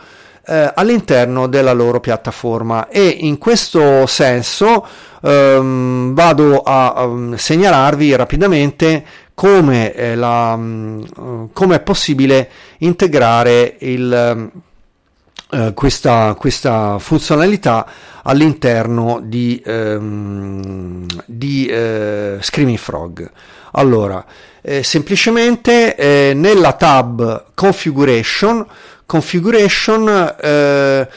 eh, 0.45 0.73
all'interno 0.75 1.47
della 1.47 1.73
loro 1.73 2.01
piattaforma 2.01 2.89
e 2.89 3.07
in 3.07 3.39
questo 3.39 4.07
senso 4.07 4.87
ehm, 5.23 6.15
vado 6.15 6.63
a 6.63 7.05
um, 7.05 7.37
segnalarvi 7.37 8.15
rapidamente 8.17 9.05
come, 9.35 9.95
eh, 9.95 10.15
la, 10.17 10.55
um, 10.55 11.51
come, 11.53 11.77
è 11.77 11.81
possibile 11.81 12.51
integrare 12.79 13.77
il 13.81 14.51
eh, 15.53 15.73
questa, 15.75 16.35
questa, 16.39 16.99
funzionalità 16.99 17.87
all'interno 18.23 19.21
di, 19.23 19.63
ehm, 19.63 21.05
di 21.27 21.67
eh, 21.67 22.39
Screaming 22.41 22.79
Frog. 22.79 23.31
Allora, 23.73 24.25
eh, 24.63 24.83
semplicemente 24.83 25.95
eh, 25.95 26.33
nella 26.35 26.73
tab 26.73 27.47
Configuration, 27.53 28.67
configuration 29.05 30.35
eh, 30.41 31.09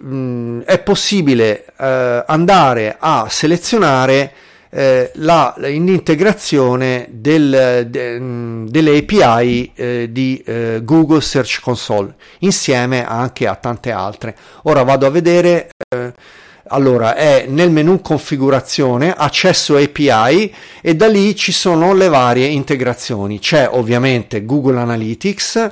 mh, 0.00 0.14
mm, 0.14 0.60
è 0.60 0.78
possibile 0.80 1.64
eh, 1.78 2.24
andare 2.26 2.96
a 2.98 3.26
selezionare 3.30 4.32
eh, 4.70 5.10
l'integrazione 5.14 7.06
del, 7.10 7.86
de, 7.88 8.18
mm, 8.20 8.66
delle 8.66 8.98
API 8.98 9.72
eh, 9.74 10.08
di 10.10 10.42
eh, 10.44 10.80
Google 10.82 11.20
Search 11.20 11.60
Console 11.60 12.14
insieme 12.40 13.06
anche 13.06 13.46
a 13.46 13.54
tante 13.54 13.90
altre. 13.90 14.36
Ora 14.64 14.82
vado 14.82 15.06
a 15.06 15.10
vedere. 15.10 15.70
Eh, 15.88 16.12
allora 16.70 17.14
è 17.14 17.46
nel 17.48 17.70
menu 17.70 18.02
configurazione, 18.02 19.14
accesso 19.14 19.78
API 19.78 20.54
e 20.82 20.94
da 20.94 21.06
lì 21.06 21.34
ci 21.34 21.50
sono 21.50 21.94
le 21.94 22.08
varie 22.08 22.46
integrazioni. 22.46 23.38
C'è 23.38 23.66
ovviamente 23.70 24.44
Google 24.44 24.78
Analytics, 24.78 25.70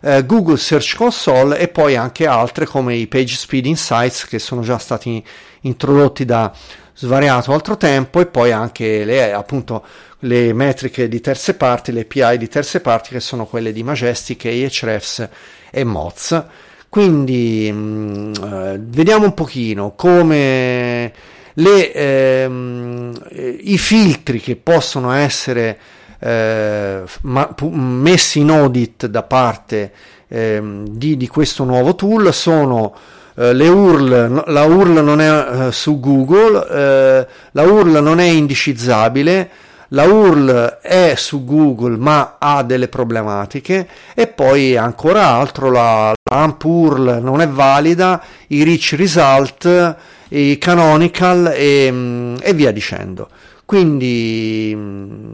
eh, 0.00 0.24
Google 0.24 0.56
Search 0.56 0.94
Console 0.94 1.58
e 1.58 1.66
poi 1.66 1.96
anche 1.96 2.26
altre 2.28 2.64
come 2.64 2.94
i 2.94 3.08
Page 3.08 3.34
Speed 3.34 3.66
Insights 3.66 4.26
che 4.26 4.38
sono 4.38 4.60
già 4.62 4.78
stati 4.78 5.20
introdotti 5.62 6.24
da 6.24 6.52
svariato 6.96 7.52
altro 7.52 7.76
tempo 7.76 8.20
e 8.20 8.26
poi 8.26 8.52
anche 8.52 9.04
le, 9.04 9.32
appunto, 9.32 9.84
le 10.20 10.52
metriche 10.52 11.08
di 11.08 11.20
terze 11.20 11.54
parti, 11.54 11.92
le 11.92 12.06
API 12.08 12.38
di 12.38 12.48
terze 12.48 12.80
parti 12.80 13.10
che 13.10 13.20
sono 13.20 13.46
quelle 13.46 13.72
di 13.72 13.82
Majestic, 13.82 14.46
Ahrefs 14.46 15.28
e 15.70 15.84
Moz. 15.84 16.44
Quindi 16.88 17.70
mh, 17.70 17.76
mm, 17.76 18.32
eh, 18.34 18.80
vediamo 18.80 19.26
un 19.26 19.34
pochino 19.34 19.92
come 19.94 21.12
le, 21.52 21.92
ehm, 21.92 23.12
i 23.60 23.76
filtri 23.76 24.40
che 24.40 24.56
possono 24.56 25.12
essere 25.12 25.78
eh, 26.18 27.02
ma, 27.22 27.54
messi 27.70 28.40
in 28.40 28.50
audit 28.50 29.06
da 29.06 29.22
parte 29.22 29.92
ehm, 30.28 30.88
di, 30.88 31.16
di 31.16 31.28
questo 31.28 31.64
nuovo 31.64 31.94
tool 31.94 32.32
sono 32.32 32.94
eh, 33.38 33.52
le 33.52 33.68
URL, 33.68 34.44
la 34.46 34.64
URL 34.64 35.04
non 35.04 35.20
è 35.20 35.66
uh, 35.66 35.70
su 35.70 36.00
Google, 36.00 36.66
eh, 36.70 37.26
la 37.50 37.62
URL 37.62 38.02
non 38.02 38.18
è 38.18 38.24
indicizzabile, 38.24 39.50
la 39.88 40.04
URL 40.04 40.78
è 40.80 41.12
su 41.16 41.44
Google 41.44 41.96
ma 41.98 42.36
ha 42.38 42.62
delle 42.62 42.88
problematiche 42.88 43.86
e 44.14 44.26
poi 44.26 44.76
ancora 44.76 45.26
altro 45.26 45.70
la, 45.70 46.12
la 46.30 46.42
AMP 46.42 46.64
URL 46.64 47.18
non 47.22 47.42
è 47.42 47.48
valida, 47.48 48.22
i 48.48 48.62
rich 48.62 48.94
result, 48.96 49.96
i 50.28 50.56
canonical 50.58 51.52
e, 51.54 51.88
mm, 51.92 52.36
e 52.40 52.54
via 52.54 52.70
dicendo. 52.72 53.28
Quindi 53.66 54.72
mm, 54.74 55.30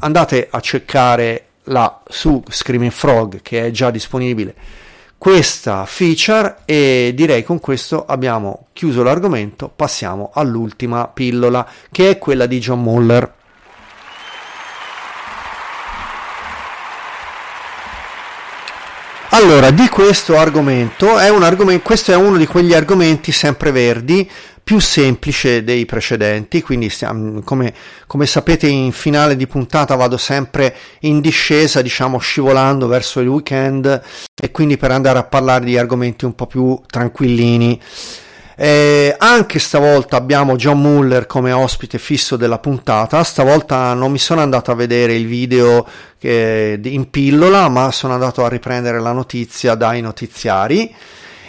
andate 0.00 0.48
a 0.50 0.60
cercare 0.60 1.46
là 1.64 2.02
su 2.06 2.42
Screaming 2.46 2.92
Frog 2.92 3.40
che 3.40 3.66
è 3.66 3.70
già 3.70 3.90
disponibile 3.90 4.54
questa 5.24 5.86
feature 5.86 6.56
e 6.66 7.12
direi 7.14 7.42
con 7.44 7.58
questo 7.58 8.04
abbiamo 8.04 8.66
chiuso 8.74 9.02
l'argomento, 9.02 9.72
passiamo 9.74 10.30
all'ultima 10.34 11.08
pillola 11.08 11.66
che 11.90 12.10
è 12.10 12.18
quella 12.18 12.44
di 12.44 12.58
John 12.58 12.82
Muller. 12.82 13.32
Allora, 19.36 19.72
di 19.72 19.88
questo 19.88 20.38
argomento, 20.38 21.18
è 21.18 21.28
argomento, 21.28 21.82
questo 21.82 22.12
è 22.12 22.14
uno 22.14 22.36
di 22.36 22.46
quegli 22.46 22.72
argomenti 22.72 23.32
sempre 23.32 23.72
verdi 23.72 24.30
più 24.62 24.78
semplice 24.78 25.64
dei 25.64 25.84
precedenti, 25.86 26.62
quindi 26.62 26.88
come, 27.42 27.74
come, 28.06 28.26
sapete 28.26 28.68
in 28.68 28.92
finale 28.92 29.34
di 29.34 29.48
puntata 29.48 29.96
vado 29.96 30.18
sempre 30.18 30.76
in 31.00 31.20
discesa, 31.20 31.82
diciamo 31.82 32.18
scivolando 32.18 32.86
verso 32.86 33.18
il 33.18 33.26
weekend 33.26 34.02
e 34.40 34.50
quindi 34.52 34.76
per 34.76 34.92
andare 34.92 35.18
a 35.18 35.24
parlare 35.24 35.64
di 35.64 35.76
argomenti 35.76 36.24
un 36.24 36.36
po' 36.36 36.46
più 36.46 36.80
tranquillini. 36.86 37.80
Eh, 38.56 39.14
anche 39.18 39.58
stavolta 39.58 40.16
abbiamo 40.16 40.54
John 40.54 40.80
Muller 40.80 41.26
come 41.26 41.52
ospite 41.52 41.98
fisso 41.98 42.36
della 42.36 42.58
puntata. 42.58 43.22
Stavolta 43.24 43.94
non 43.94 44.10
mi 44.10 44.18
sono 44.18 44.40
andato 44.40 44.70
a 44.70 44.74
vedere 44.74 45.14
il 45.14 45.26
video 45.26 45.86
che, 46.18 46.78
in 46.82 47.10
pillola, 47.10 47.68
ma 47.68 47.90
sono 47.90 48.14
andato 48.14 48.44
a 48.44 48.48
riprendere 48.48 49.00
la 49.00 49.12
notizia 49.12 49.74
dai 49.74 50.00
notiziari 50.00 50.94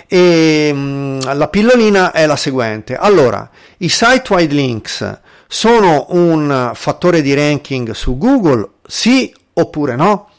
e 0.08 0.72
mh, 0.74 0.78
mm, 0.78 1.20
la 1.34 1.48
pillolina 1.48 2.12
è 2.12 2.26
la 2.26 2.36
seguente. 2.36 2.96
Allora, 2.96 3.50
i 3.78 3.90
site 3.90 4.34
wide 4.34 4.54
links 4.54 5.20
sono 5.48 6.08
un 6.10 6.72
fattore 6.74 7.22
di 7.22 7.34
ranking 7.34 7.92
su 7.92 8.18
Google? 8.18 8.70
Sì 8.86 9.34
oppure 9.54 9.96
no? 9.96 10.30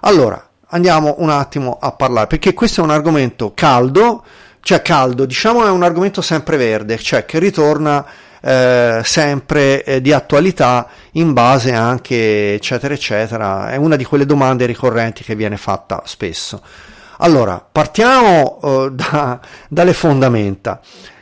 Allora, 0.00 0.48
andiamo 0.68 1.16
un 1.18 1.30
attimo 1.30 1.78
a 1.80 1.92
parlare 1.92 2.26
perché 2.26 2.54
questo 2.54 2.80
è 2.80 2.84
un 2.84 2.90
argomento 2.90 3.52
caldo, 3.54 4.24
cioè 4.66 4.82
caldo, 4.82 5.26
diciamo 5.26 5.64
è 5.64 5.70
un 5.70 5.84
argomento 5.84 6.20
sempre 6.20 6.56
verde, 6.56 6.98
cioè 6.98 7.24
che 7.24 7.38
ritorna 7.38 8.04
eh, 8.40 9.00
sempre 9.04 9.84
eh, 9.84 10.00
di 10.00 10.12
attualità 10.12 10.88
in 11.12 11.32
base 11.32 11.72
anche 11.72 12.54
eccetera 12.54 12.92
eccetera, 12.92 13.70
è 13.70 13.76
una 13.76 13.94
di 13.94 14.02
quelle 14.02 14.26
domande 14.26 14.66
ricorrenti 14.66 15.22
che 15.22 15.36
viene 15.36 15.56
fatta 15.56 16.02
spesso. 16.04 16.60
Allora, 17.18 17.64
partiamo 17.70 18.58
uh, 18.60 18.90
da, 18.90 19.38
dalle 19.68 19.92
fondamenta. 19.92 20.80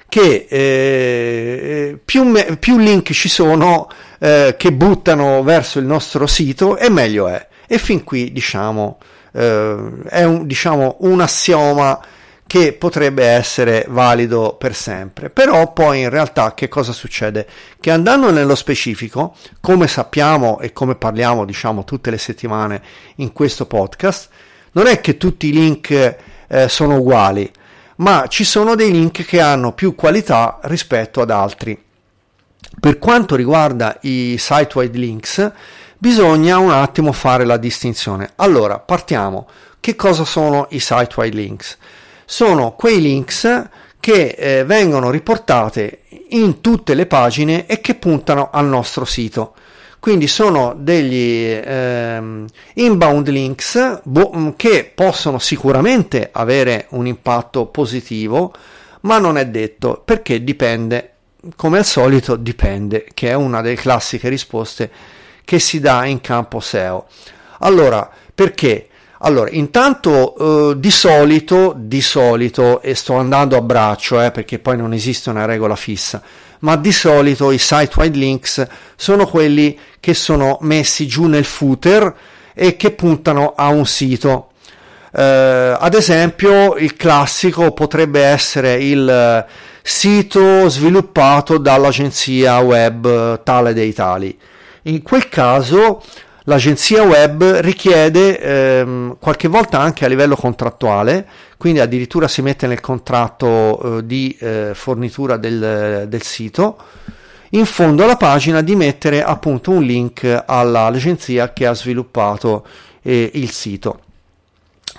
che 0.09 0.47
eh, 0.49 2.01
più, 2.03 2.23
me- 2.25 2.57
più, 2.57 2.79
link 2.79 3.13
ci 3.13 3.29
sono 3.29 3.91
eh, 4.21 4.55
che 4.57 4.73
buttano 4.73 5.43
verso 5.43 5.79
il 5.79 5.85
nostro 5.85 6.27
sito 6.27 6.79
e 6.79 6.89
meglio 6.89 7.29
è. 7.29 7.47
E 7.67 7.77
fin 7.77 8.05
qui 8.05 8.33
diciamo 8.33 8.97
eh, 9.35 9.77
è 10.09 10.25
un, 10.25 10.47
diciamo, 10.47 10.97
un 11.01 11.21
assioma 11.21 12.01
che 12.47 12.73
potrebbe 12.73 13.25
essere 13.25 13.87
valido 13.89 14.57
per 14.59 14.75
sempre. 14.75 15.31
Però 15.31 15.73
poi 15.73 16.01
in 16.01 16.11
realtà 16.11 16.55
che 16.55 16.69
cosa 16.69 16.93
succede? 16.93 17.47
Che 17.81 17.91
andando 17.91 18.31
nello 18.31 18.55
specifico, 18.55 19.35
come 19.61 19.89
sappiamo 19.89 20.61
e 20.61 20.73
come 20.73 20.95
parliamo 20.95 21.45
diciamo 21.45 21.85
tutte 21.85 22.11
le 22.11 22.19
settimane 22.19 22.83
in 23.17 23.33
questo 23.33 23.67
podcast, 23.67 24.29
non 24.73 24.87
è 24.87 25.01
che 25.01 25.17
tutti 25.17 25.49
i 25.49 25.53
link 25.53 26.17
eh, 26.47 26.69
sono 26.69 26.97
uguali, 26.99 27.51
ma 27.97 28.27
ci 28.29 28.45
sono 28.45 28.75
dei 28.75 28.91
link 28.91 29.25
che 29.25 29.41
hanno 29.41 29.73
più 29.73 29.95
qualità 29.95 30.59
rispetto 30.63 31.21
ad 31.21 31.31
altri. 31.31 31.81
Per 32.81 32.99
quanto 32.99 33.37
riguarda 33.37 33.99
i 34.03 34.37
site-wide 34.39 34.99
links, 34.99 35.53
bisogna 35.97 36.59
un 36.59 36.71
attimo 36.71 37.13
fare 37.13 37.45
la 37.45 37.57
distinzione. 37.57 38.33
Allora, 38.37 38.79
partiamo. 38.79 39.49
Che 39.81 39.97
cosa 39.97 40.25
sono 40.25 40.67
i 40.71 40.81
site-wide 40.81 41.37
links? 41.37 41.79
Sono 42.25 42.73
quei 42.73 43.01
links 43.01 43.69
che 44.01 44.37
eh, 44.37 44.65
vengono 44.65 45.11
riportate 45.11 46.01
in 46.31 46.61
tutte 46.61 46.95
le 46.95 47.07
pagine 47.07 47.67
e 47.67 47.81
che 47.81 47.95
puntano 47.95 48.51
al 48.53 48.67
nostro 48.67 49.05
sito. 49.05 49.55
Quindi 49.99 50.27
sono 50.27 50.75
degli 50.77 51.51
ehm, 51.51 52.45
inbound 52.75 53.29
links 53.29 54.01
bo- 54.03 54.53
che 54.55 54.93
possono 54.95 55.39
sicuramente 55.39 56.29
avere 56.31 56.89
un 56.91 57.07
impatto 57.07 57.65
positivo, 57.65 58.53
ma 59.01 59.19
non 59.19 59.39
è 59.39 59.47
detto 59.47 60.03
perché 60.05 60.45
dipende, 60.45 61.13
come 61.57 61.79
al 61.79 61.87
solito 61.87 62.37
dipende, 62.37 63.07
che 63.15 63.31
è 63.31 63.33
una 63.33 63.63
delle 63.63 63.77
classiche 63.77 64.29
risposte 64.29 64.91
che 65.43 65.59
si 65.59 65.81
dà 65.81 66.05
in 66.05 66.21
campo 66.21 66.61
SEO. 66.61 67.07
Allora, 67.61 68.11
perché? 68.35 68.89
Allora, 69.27 69.49
intanto 69.51 70.73
eh, 70.73 70.79
di 70.79 70.91
solito, 70.91 71.75
di 71.75 72.03
solito, 72.03 72.83
e 72.83 72.95
sto 72.95 73.15
andando 73.15 73.57
a 73.57 73.63
braccio 73.63 74.21
eh, 74.21 74.31
perché 74.31 74.59
poi 74.59 74.77
non 74.77 74.93
esiste 74.93 75.31
una 75.31 75.47
regola 75.47 75.77
fissa, 75.77 76.21
ma 76.59 76.77
di 76.77 76.93
solito 76.93 77.51
i 77.51 77.57
site-wide 77.57 78.19
links 78.19 78.67
sono 78.97 79.27
quelli 79.27 79.79
che 79.99 80.13
sono 80.13 80.59
messi 80.61 81.07
giù 81.07 81.25
nel 81.25 81.47
footer 81.47 82.15
e 82.53 82.77
che 82.77 82.91
puntano 82.91 83.55
a 83.57 83.69
un 83.69 83.87
sito. 83.87 84.51
Uh, 85.11 85.79
ad 85.79 85.95
esempio, 85.95 86.75
il 86.77 86.95
classico 86.95 87.73
potrebbe 87.73 88.21
essere 88.21 88.75
il 88.75 89.47
sito 89.81 90.69
sviluppato 90.69 91.57
dall'agenzia 91.57 92.59
web 92.59 93.43
tale 93.43 93.73
dei 93.73 93.95
tali. 93.95 94.37
In 94.83 95.01
quel 95.03 95.29
caso 95.31 96.03
l'agenzia 96.45 97.03
web 97.03 97.43
richiede 97.61 98.41
ehm, 98.41 99.17
qualche 99.19 99.49
volta 99.49 99.79
anche 99.81 100.05
a 100.05 100.09
livello 100.09 100.37
contrattuale, 100.37 101.27
quindi 101.57 101.81
addirittura 101.81 102.29
si 102.29 102.43
mette 102.43 102.67
nel 102.67 102.81
contratto 102.81 103.99
eh, 103.99 104.07
di 104.07 104.37
eh, 104.39 104.71
fornitura 104.75 105.37
del, 105.37 106.07
del, 106.09 106.23
sito, 106.23 106.77
in 107.51 107.65
fondo 107.67 108.05
alla 108.05 108.17
pagina 108.17 108.61
di 108.61 108.75
mettere 108.75 109.23
appunto 109.23 109.71
un 109.71 109.83
link 109.83 110.43
all'agenzia 110.47 111.53
che 111.53 111.67
ha 111.67 111.75
sviluppato 111.75 112.67
eh, 113.03 113.31
il 113.35 113.51
sito. 113.51 114.01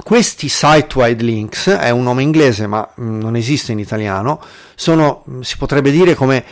Questi 0.04 0.50
site-wide 0.50 1.24
links, 1.24 1.70
è 1.70 1.90
un 1.90 2.04
nome 2.04 2.22
inglese 2.22 2.68
ma 2.68 2.88
mh, 2.96 3.04
mm, 3.04 3.20
non 3.20 3.36
esiste 3.36 3.72
in 3.72 3.80
italiano, 3.80 4.42
sono, 4.76 5.24
si 5.42 5.58
potrebbe 5.58 5.92
dire 5.92 6.16
come 6.16 6.44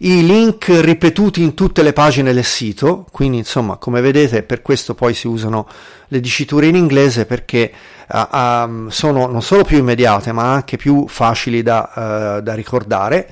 i 0.00 0.24
link 0.24 0.68
ripetuti 0.68 1.42
in 1.42 1.54
tutte 1.54 1.82
le 1.82 1.92
pagine 1.92 2.32
del 2.32 2.44
sito, 2.44 3.06
quindi 3.10 3.38
insomma 3.38 3.76
come 3.76 4.00
vedete 4.00 4.42
per 4.42 4.62
questo 4.62 4.94
poi 4.94 5.14
si 5.14 5.26
usano 5.26 5.66
le 6.08 6.20
diciture 6.20 6.66
in 6.66 6.76
inglese 6.76 7.26
perché 7.26 7.72
uh, 8.08 8.36
um, 8.36 8.88
sono 8.88 9.26
non 9.26 9.42
solo 9.42 9.64
più 9.64 9.78
immediate 9.78 10.32
ma 10.32 10.52
anche 10.52 10.76
più 10.76 11.06
facili 11.08 11.62
da, 11.62 12.36
uh, 12.38 12.42
da 12.42 12.54
ricordare 12.54 13.28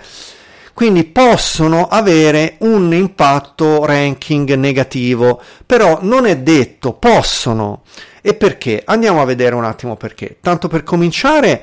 quindi 0.77 1.05
possono 1.05 1.89
avere 1.89 2.57
un 2.59 2.93
impatto 2.93 3.87
ranking 3.87 4.53
negativo, 4.57 5.41
però 5.65 6.01
non 6.03 6.27
è 6.27 6.37
detto, 6.37 6.93
possono. 6.93 7.81
E 8.21 8.35
perché? 8.35 8.83
Andiamo 8.85 9.23
a 9.23 9.25
vedere 9.25 9.55
un 9.55 9.65
attimo 9.65 9.97
perché. 9.97 10.37
Tanto 10.39 10.69
per 10.69 10.83
cominciare, 10.83 11.63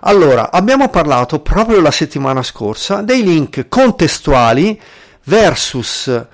allora, 0.00 0.50
abbiamo 0.50 0.88
parlato 0.88 1.40
proprio 1.40 1.80
la 1.80 1.90
settimana 1.90 2.42
scorsa 2.42 3.02
dei 3.02 3.22
link 3.22 3.66
contestuali 3.68 4.80
versus 5.24 6.26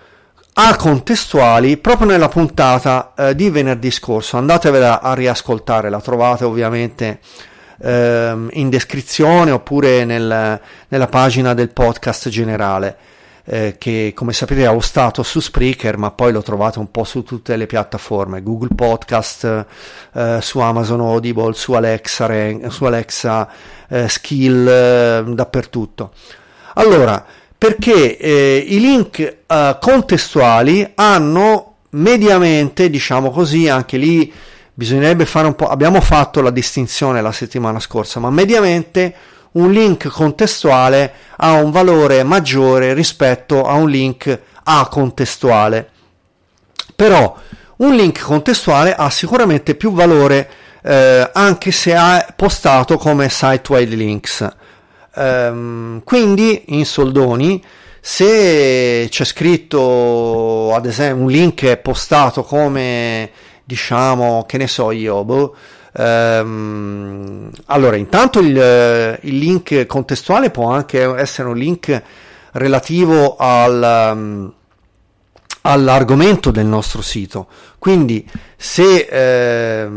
acontestuali 0.57 1.77
proprio 1.79 2.09
nella 2.09 2.29
puntata 2.29 3.13
eh, 3.17 3.35
di 3.35 3.51
venerdì 3.51 3.91
scorso. 3.91 4.37
Andatevela 4.37 5.01
a 5.01 5.15
riascoltare, 5.15 5.91
la 5.91 6.01
trovate 6.01 6.45
ovviamente 6.45 7.21
eh, 7.81 8.47
in 8.51 8.69
descrizione 8.71 9.51
oppure 9.51 10.05
nel, 10.05 10.61
nella 10.89 11.07
pagina 11.07 11.55
del 11.55 11.71
podcast 11.71 12.29
generale 12.29 12.97
eh, 13.47 13.77
che 13.79 14.13
come 14.15 14.33
sapete 14.33 14.67
ho 14.67 14.81
stato 14.81 15.23
su 15.23 15.41
Spreaker 15.41 15.99
ma 15.99 16.11
poi 16.11 16.33
lo 16.33 16.43
trovate 16.43 16.79
un 16.79 16.91
po' 16.91 17.05
su 17.05 17.23
tutte 17.23 17.57
le 17.57 17.67
piattaforme 17.67 18.43
Google 18.43 18.75
Podcast 18.75 19.67
eh, 20.15 20.39
su 20.41 20.59
Amazon 20.61 21.01
Audible 21.01 21.53
su 21.53 21.73
Alexa, 21.73 22.29
su 22.69 22.85
Alexa 22.85 23.49
eh, 23.89 24.09
Skill 24.09 24.67
eh, 24.67 25.25
dappertutto. 25.27 26.13
Allora 26.75 27.25
perché 27.57 28.17
eh, 28.17 28.65
i 28.67 28.81
link 28.81 29.37
contestuali 29.79 30.93
hanno 30.97 31.75
mediamente 31.91 32.91
diciamo 32.91 33.31
così 33.31 33.69
anche 33.69 33.97
lì 33.97 34.33
bisognerebbe 34.75 35.25
fare 35.25 35.47
un 35.47 35.55
po' 35.55 35.69
abbiamo 35.69 36.01
fatto 36.01 36.41
la 36.41 36.51
distinzione 36.51 37.23
la 37.23 37.31
settimana 37.31 37.79
scorsa 37.79 38.19
ma 38.19 38.31
mediamente 38.31 39.15
un 39.55 39.71
link 39.71 40.09
contestuale 40.09 41.13
ha 41.37 41.53
un 41.55 41.71
valore 41.71 42.23
maggiore 42.23 42.95
rispetto 42.95 43.65
a 43.65 43.75
un 43.75 43.89
link 43.89 44.41
acontestuale. 44.65 45.91
Però 46.95 47.37
un 47.77 47.95
link 47.95 48.21
contestuale 48.21 48.95
ha 48.95 49.11
sicuramente 49.11 49.75
più 49.75 49.93
valore 49.93 50.49
eh, 50.83 51.31
anche 51.33 51.73
se 51.73 51.93
è 51.93 52.27
postato 52.37 52.99
come 52.99 53.29
site-wide 53.29 53.95
links. 53.95 54.49
Ehm, 55.17 56.03
quindi 56.05 56.65
in 56.69 56.85
soldoni 56.85 57.63
se 58.01 59.07
c'è 59.09 59.25
scritto 59.25 60.75
ad 60.75 60.85
esempio 60.85 61.23
un 61.23 61.31
link 61.31 61.77
postato 61.77 62.43
come 62.43 63.31
diciamo 63.65 64.45
che 64.47 64.59
ne 64.59 64.67
so 64.67 64.91
io 64.91 65.25
boh, 65.25 65.55
Ehm, 65.97 67.51
allora, 67.67 67.97
intanto 67.97 68.41
il, 68.41 68.57
il, 69.23 69.39
link 69.39 69.87
contestuale 69.87 70.51
può 70.51 70.71
anche 70.71 71.01
essere 71.17 71.49
un 71.49 71.57
link 71.57 72.03
relativo 72.53 73.37
al, 73.37 74.13
um, 74.13 74.53
all'argomento 75.63 76.51
del 76.51 76.67
nostro 76.67 77.01
sito. 77.01 77.47
Quindi, 77.79 78.29
se 78.57 79.07
eh, 79.09 79.89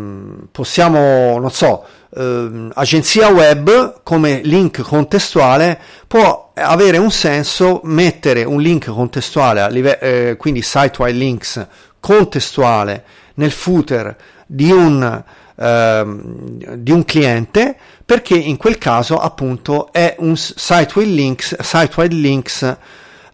possiamo, 0.51 1.39
non 1.39 1.51
so, 1.51 1.85
eh, 2.15 2.69
agenzia 2.73 3.29
web 3.29 4.01
come 4.03 4.41
link 4.43 4.81
contestuale 4.81 5.79
può 6.05 6.51
avere 6.53 6.97
un 6.97 7.11
senso 7.11 7.81
mettere 7.85 8.43
un 8.43 8.61
link 8.61 8.85
contestuale, 8.85 9.71
live- 9.71 9.99
eh, 9.99 10.37
quindi 10.37 10.61
site-wide 10.61 11.17
links 11.17 11.67
contestuale 11.99 13.03
nel 13.35 13.51
footer 13.51 14.15
di 14.45 14.71
un 14.71 15.01
Ehm, 15.01 15.23
di 15.57 16.91
un 16.91 17.03
cliente 17.03 17.75
perché 18.05 18.35
in 18.35 18.57
quel 18.57 18.77
caso 18.77 19.17
appunto 19.17 19.91
è 19.91 20.15
un 20.19 20.37
site-wide 20.37 21.11
links, 21.11 21.59
site-wide 21.59 22.13
links 22.13 22.77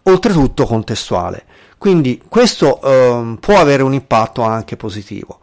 oltretutto 0.04 0.66
contestuale. 0.66 1.44
Quindi 1.78 2.22
questo 2.30 2.80
um, 2.82 3.38
può 3.42 3.60
avere 3.60 3.84
un 3.84 3.94
impatto 3.94 4.42
anche 4.42 4.78
positivo. 4.78 5.40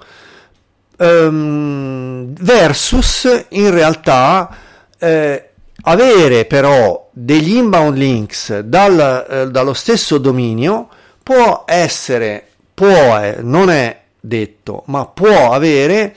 Um, 0.97 2.33
versus 2.41 3.47
in 3.51 3.71
realtà 3.71 4.57
eh, 4.99 5.51
avere 5.83 6.45
però 6.47 7.09
degli 7.13 7.57
inbound 7.57 7.97
links 7.97 8.59
dal, 8.61 9.27
eh, 9.29 9.51
dallo 9.51 9.75
stesso 9.75 10.19
dominio 10.19 10.89
può 11.23 11.65
essere, 11.67 12.47
può, 12.75 13.19
eh, 13.19 13.37
non 13.43 13.71
è 13.71 14.01
detto, 14.19 14.83
ma 14.87 15.07
può 15.07 15.53
avere 15.53 16.15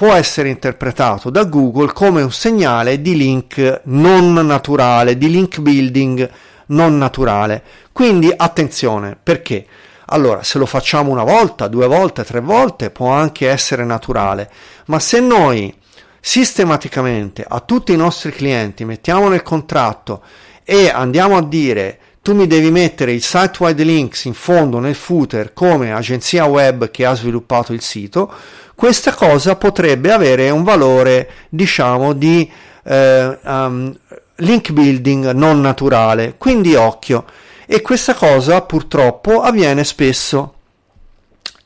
può 0.00 0.14
essere 0.14 0.48
interpretato 0.48 1.28
da 1.28 1.44
Google 1.44 1.92
come 1.92 2.22
un 2.22 2.32
segnale 2.32 3.02
di 3.02 3.14
link 3.14 3.82
non 3.84 4.32
naturale, 4.32 5.18
di 5.18 5.28
link 5.28 5.60
building 5.60 6.30
non 6.68 6.96
naturale. 6.96 7.62
Quindi 7.92 8.32
attenzione, 8.34 9.14
perché? 9.22 9.66
Allora, 10.06 10.42
se 10.42 10.56
lo 10.56 10.64
facciamo 10.64 11.10
una 11.10 11.22
volta, 11.22 11.68
due 11.68 11.86
volte, 11.86 12.24
tre 12.24 12.40
volte, 12.40 12.88
può 12.88 13.10
anche 13.10 13.50
essere 13.50 13.84
naturale, 13.84 14.50
ma 14.86 14.98
se 14.98 15.20
noi 15.20 15.70
sistematicamente 16.18 17.44
a 17.46 17.60
tutti 17.60 17.92
i 17.92 17.96
nostri 17.96 18.32
clienti, 18.32 18.86
mettiamo 18.86 19.28
nel 19.28 19.42
contratto 19.42 20.22
e 20.64 20.88
andiamo 20.88 21.36
a 21.36 21.42
dire 21.42 21.98
tu 22.22 22.34
mi 22.34 22.46
devi 22.46 22.70
mettere 22.70 23.12
il 23.12 23.22
site-wide 23.22 23.82
links 23.82 24.24
in 24.24 24.34
fondo 24.34 24.78
nel 24.78 24.94
footer 24.94 25.52
come 25.52 25.92
agenzia 25.92 26.44
web 26.44 26.90
che 26.90 27.04
ha 27.04 27.14
sviluppato 27.14 27.72
il 27.72 27.80
sito, 27.80 28.32
questa 28.80 29.12
cosa 29.12 29.56
potrebbe 29.56 30.10
avere 30.10 30.48
un 30.48 30.64
valore, 30.64 31.28
diciamo, 31.50 32.14
di 32.14 32.50
eh, 32.82 33.38
um, 33.44 33.94
link 34.36 34.72
building 34.72 35.32
non 35.32 35.60
naturale. 35.60 36.36
Quindi 36.38 36.74
occhio. 36.76 37.26
E 37.66 37.82
questa 37.82 38.14
cosa 38.14 38.62
purtroppo 38.62 39.42
avviene 39.42 39.84
spesso 39.84 40.54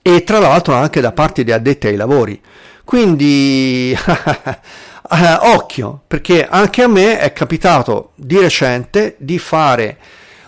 e 0.02 0.24
tra 0.24 0.40
l'altro 0.40 0.74
anche 0.74 1.00
da 1.00 1.12
parte 1.12 1.44
di 1.44 1.52
addetti 1.52 1.86
ai 1.86 1.94
lavori. 1.94 2.42
Quindi 2.82 3.92
eh, 3.96 5.38
occhio, 5.40 6.00
perché 6.08 6.44
anche 6.44 6.82
a 6.82 6.88
me 6.88 7.20
è 7.20 7.32
capitato 7.32 8.10
di 8.16 8.38
recente 8.38 9.14
di 9.18 9.38
fare 9.38 9.98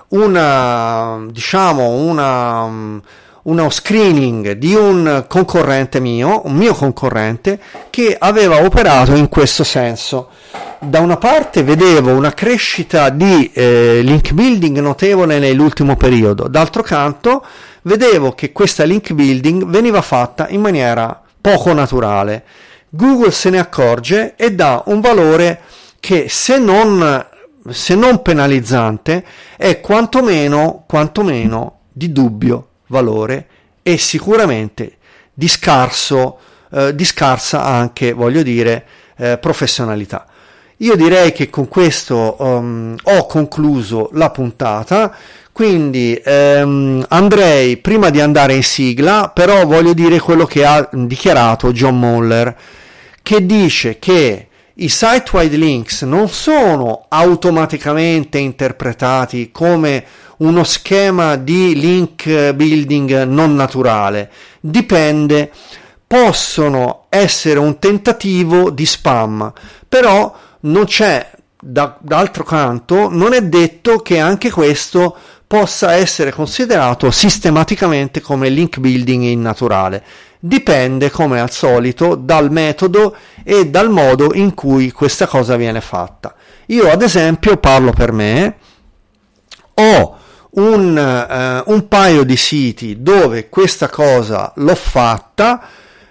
una, 0.08 1.24
diciamo, 1.30 1.90
una, 1.90 3.00
uno 3.46 3.70
screening 3.70 4.52
di 4.52 4.74
un 4.74 5.24
concorrente 5.28 6.00
mio, 6.00 6.42
un 6.44 6.54
mio 6.54 6.74
concorrente, 6.74 7.60
che 7.90 8.16
aveva 8.18 8.64
operato 8.64 9.14
in 9.14 9.28
questo 9.28 9.64
senso. 9.64 10.28
Da 10.78 11.00
una 11.00 11.16
parte 11.16 11.62
vedevo 11.62 12.12
una 12.12 12.32
crescita 12.32 13.08
di 13.08 13.50
eh, 13.52 14.00
link 14.02 14.32
building 14.32 14.78
notevole 14.78 15.38
nell'ultimo 15.38 15.96
periodo, 15.96 16.48
d'altro 16.48 16.82
canto 16.82 17.44
vedevo 17.82 18.32
che 18.32 18.52
questa 18.52 18.84
link 18.84 19.12
building 19.12 19.64
veniva 19.66 20.02
fatta 20.02 20.48
in 20.48 20.60
maniera 20.60 21.20
poco 21.40 21.72
naturale. 21.72 22.44
Google 22.88 23.30
se 23.30 23.50
ne 23.50 23.58
accorge 23.58 24.34
e 24.36 24.52
dà 24.52 24.82
un 24.86 25.00
valore 25.00 25.60
che 26.00 26.26
se 26.28 26.58
non 26.58 27.26
se 27.68 27.96
non 27.96 28.22
penalizzante, 28.22 29.24
è 29.56 29.80
quantomeno, 29.80 30.84
quantomeno 30.86 31.80
di 31.92 32.12
dubbio 32.12 32.68
valore 32.88 33.46
e 33.82 33.96
sicuramente 33.98 34.96
di, 35.32 35.48
scarso, 35.48 36.38
eh, 36.70 36.94
di 36.94 37.04
scarsa 37.04 37.62
anche, 37.62 38.12
voglio 38.12 38.42
dire, 38.42 38.84
eh, 39.16 39.38
professionalità. 39.38 40.26
Io 40.80 40.94
direi 40.94 41.32
che 41.32 41.48
con 41.48 41.68
questo 41.68 42.36
um, 42.38 42.94
ho 43.02 43.26
concluso 43.26 44.10
la 44.12 44.28
puntata, 44.28 45.14
quindi 45.50 46.20
um, 46.26 47.02
andrei 47.08 47.78
prima 47.78 48.10
di 48.10 48.20
andare 48.20 48.52
in 48.52 48.62
sigla, 48.62 49.30
però 49.32 49.64
voglio 49.64 49.94
dire 49.94 50.18
quello 50.18 50.44
che 50.44 50.66
ha 50.66 50.86
dichiarato 50.92 51.72
John 51.72 51.98
Muller, 51.98 52.54
che 53.22 53.46
dice 53.46 53.98
che 53.98 54.48
i 54.74 54.88
site-wide 54.90 55.56
links 55.56 56.02
non 56.02 56.28
sono 56.28 57.06
automaticamente 57.08 58.36
interpretati 58.36 59.50
come 59.50 60.04
uno 60.38 60.64
schema 60.64 61.36
di 61.36 61.78
link 61.78 62.52
building 62.52 63.24
non 63.24 63.54
naturale, 63.54 64.30
dipende, 64.60 65.50
possono 66.06 67.04
essere 67.08 67.58
un 67.58 67.78
tentativo 67.78 68.70
di 68.70 68.86
spam, 68.86 69.52
però 69.88 70.34
non 70.60 70.84
c'è 70.84 71.30
da, 71.60 71.96
d'altro 72.00 72.44
canto, 72.44 73.08
non 73.10 73.32
è 73.32 73.42
detto 73.42 73.98
che 73.98 74.18
anche 74.18 74.50
questo 74.50 75.16
possa 75.46 75.92
essere 75.92 76.32
considerato 76.32 77.10
sistematicamente 77.10 78.20
come 78.20 78.48
link 78.48 78.78
building 78.78 79.22
innaturale 79.22 80.04
dipende 80.38 81.10
come 81.10 81.40
al 81.40 81.50
solito 81.50 82.14
dal 82.14 82.50
metodo 82.50 83.16
e 83.42 83.68
dal 83.68 83.90
modo 83.90 84.32
in 84.34 84.54
cui 84.54 84.92
questa 84.92 85.26
cosa 85.26 85.56
viene 85.56 85.80
fatta. 85.80 86.34
Io 86.66 86.90
ad 86.90 87.02
esempio 87.02 87.56
parlo 87.56 87.92
per 87.92 88.12
me, 88.12 88.56
ho 89.74 90.16
un, 90.56 90.96
eh, 90.96 91.62
un 91.70 91.88
paio 91.88 92.22
di 92.24 92.36
siti 92.36 93.02
dove 93.02 93.48
questa 93.48 93.88
cosa 93.88 94.52
l'ho 94.56 94.74
fatta 94.74 95.68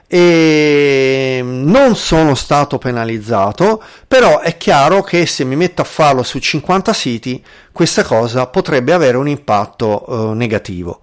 e 0.07 1.41
non 1.43 1.95
sono 1.95 2.35
stato 2.35 2.77
penalizzato, 2.77 3.81
però 4.07 4.39
è 4.39 4.55
chiaro 4.57 5.01
che 5.01 5.25
se 5.25 5.43
mi 5.43 5.55
metto 5.55 5.81
a 5.81 5.85
farlo 5.85 6.23
su 6.23 6.39
50 6.39 6.93
siti 6.93 7.43
questa 7.71 8.03
cosa 8.03 8.45
potrebbe 8.47 8.93
avere 8.93 9.17
un 9.17 9.27
impatto 9.27 10.05
eh, 10.31 10.35
negativo. 10.35 11.01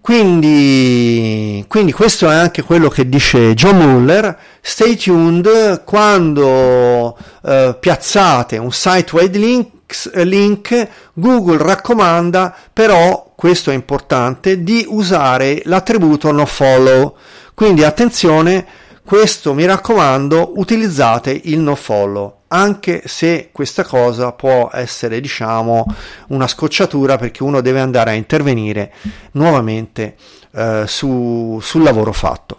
Quindi, 0.00 1.62
quindi, 1.68 1.92
questo 1.92 2.30
è 2.30 2.34
anche 2.34 2.62
quello 2.62 2.88
che 2.88 3.08
dice 3.08 3.54
John 3.54 3.76
Muller. 3.76 4.36
Stay 4.62 4.96
tuned 4.96 5.84
quando 5.84 7.16
eh, 7.44 7.76
piazzate 7.78 8.56
un 8.56 8.72
site-wide 8.72 9.38
links, 9.38 10.10
link, 10.22 10.88
Google 11.12 11.58
raccomanda 11.58 12.54
però, 12.72 13.32
questo 13.36 13.70
è 13.70 13.74
importante, 13.74 14.62
di 14.62 14.86
usare 14.88 15.60
l'attributo 15.64 16.32
nofollow. 16.32 17.16
Quindi 17.54 17.84
attenzione, 17.84 18.66
questo 19.04 19.52
mi 19.52 19.66
raccomando, 19.66 20.52
utilizzate 20.56 21.38
il 21.44 21.58
nofollow 21.60 22.39
anche 22.52 23.02
se 23.06 23.50
questa 23.52 23.84
cosa 23.84 24.32
può 24.32 24.70
essere 24.72 25.20
diciamo 25.20 25.86
una 26.28 26.46
scocciatura 26.46 27.16
perché 27.16 27.42
uno 27.42 27.60
deve 27.60 27.80
andare 27.80 28.10
a 28.10 28.14
intervenire 28.14 28.92
nuovamente 29.32 30.16
eh, 30.52 30.84
su, 30.86 31.58
sul 31.62 31.82
lavoro 31.82 32.12
fatto. 32.12 32.58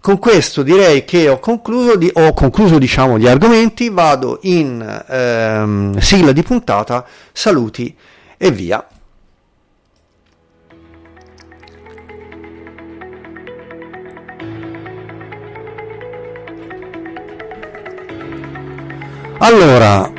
Con 0.00 0.18
questo 0.18 0.62
direi 0.62 1.04
che 1.04 1.28
ho 1.28 1.38
concluso, 1.38 1.96
di, 1.96 2.10
ho 2.14 2.32
concluso 2.32 2.78
diciamo, 2.78 3.18
gli 3.18 3.26
argomenti 3.26 3.90
vado 3.90 4.38
in 4.42 5.04
ehm, 5.08 5.98
sigla 5.98 6.32
di 6.32 6.42
puntata 6.42 7.04
saluti 7.32 7.94
e 8.38 8.50
via 8.52 8.86
Allora, 19.46 20.10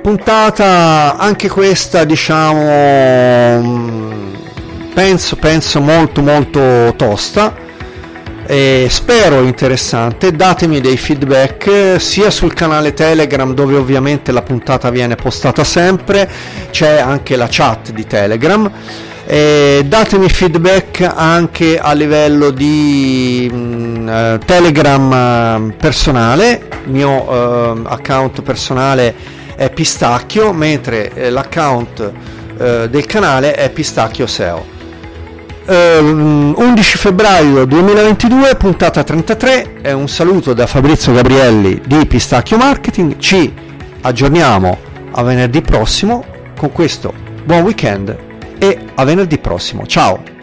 puntata 0.00 1.18
anche 1.18 1.46
questa, 1.46 2.04
diciamo, 2.04 3.60
mm, 3.60 4.34
penso, 4.94 5.36
penso 5.36 5.82
molto 5.82 6.22
molto 6.22 6.94
tosta. 6.96 7.54
E 8.46 8.86
spero 8.88 9.42
interessante, 9.42 10.32
datemi 10.32 10.80
dei 10.80 10.96
feedback 10.96 12.00
sia 12.00 12.30
sul 12.30 12.54
canale 12.54 12.94
Telegram 12.94 13.52
dove 13.52 13.76
ovviamente 13.76 14.32
la 14.32 14.40
puntata 14.40 14.88
viene 14.88 15.16
postata 15.16 15.62
sempre, 15.62 16.26
c'è 16.70 16.98
anche 16.98 17.36
la 17.36 17.48
chat 17.50 17.90
di 17.90 18.06
Telegram 18.06 18.72
e 19.26 19.84
datemi 19.86 20.28
feedback 20.28 21.00
anche 21.00 21.80
a 21.80 21.92
livello 21.92 22.50
di 22.50 23.50
mh, 23.52 23.56
mm, 23.56 24.08
eh, 24.08 24.38
Telegram 24.44 25.12
eh, 25.12 25.72
personale, 25.76 26.68
il 26.84 26.92
mio 26.92 27.10
uh, 27.10 27.82
account 27.86 28.42
personale 28.42 29.14
è 29.56 29.68
Pistacchio, 29.70 30.52
mentre 30.52 31.12
eh, 31.12 31.30
l'account 31.30 32.12
uh, 32.58 32.86
del 32.86 33.04
canale 33.06 33.54
è 33.54 33.68
Pistacchio 33.70 34.28
SEO. 34.28 34.74
Uh, 35.66 36.54
11 36.56 36.96
febbraio 36.96 37.64
2022, 37.64 38.54
puntata 38.54 39.02
33, 39.02 39.80
è 39.82 39.90
un 39.90 40.08
saluto 40.08 40.54
da 40.54 40.68
Fabrizio 40.68 41.12
Gabrielli 41.12 41.80
di 41.84 42.06
Pistacchio 42.06 42.58
Marketing, 42.58 43.16
ci 43.18 43.52
aggiorniamo 44.02 44.78
a 45.10 45.22
venerdì 45.24 45.62
prossimo 45.62 46.24
con 46.56 46.70
questo. 46.70 47.12
Buon 47.44 47.62
weekend 47.62 48.25
a 48.96 49.04
venerdì 49.04 49.38
prossimo. 49.38 49.86
Ciao! 49.86 50.35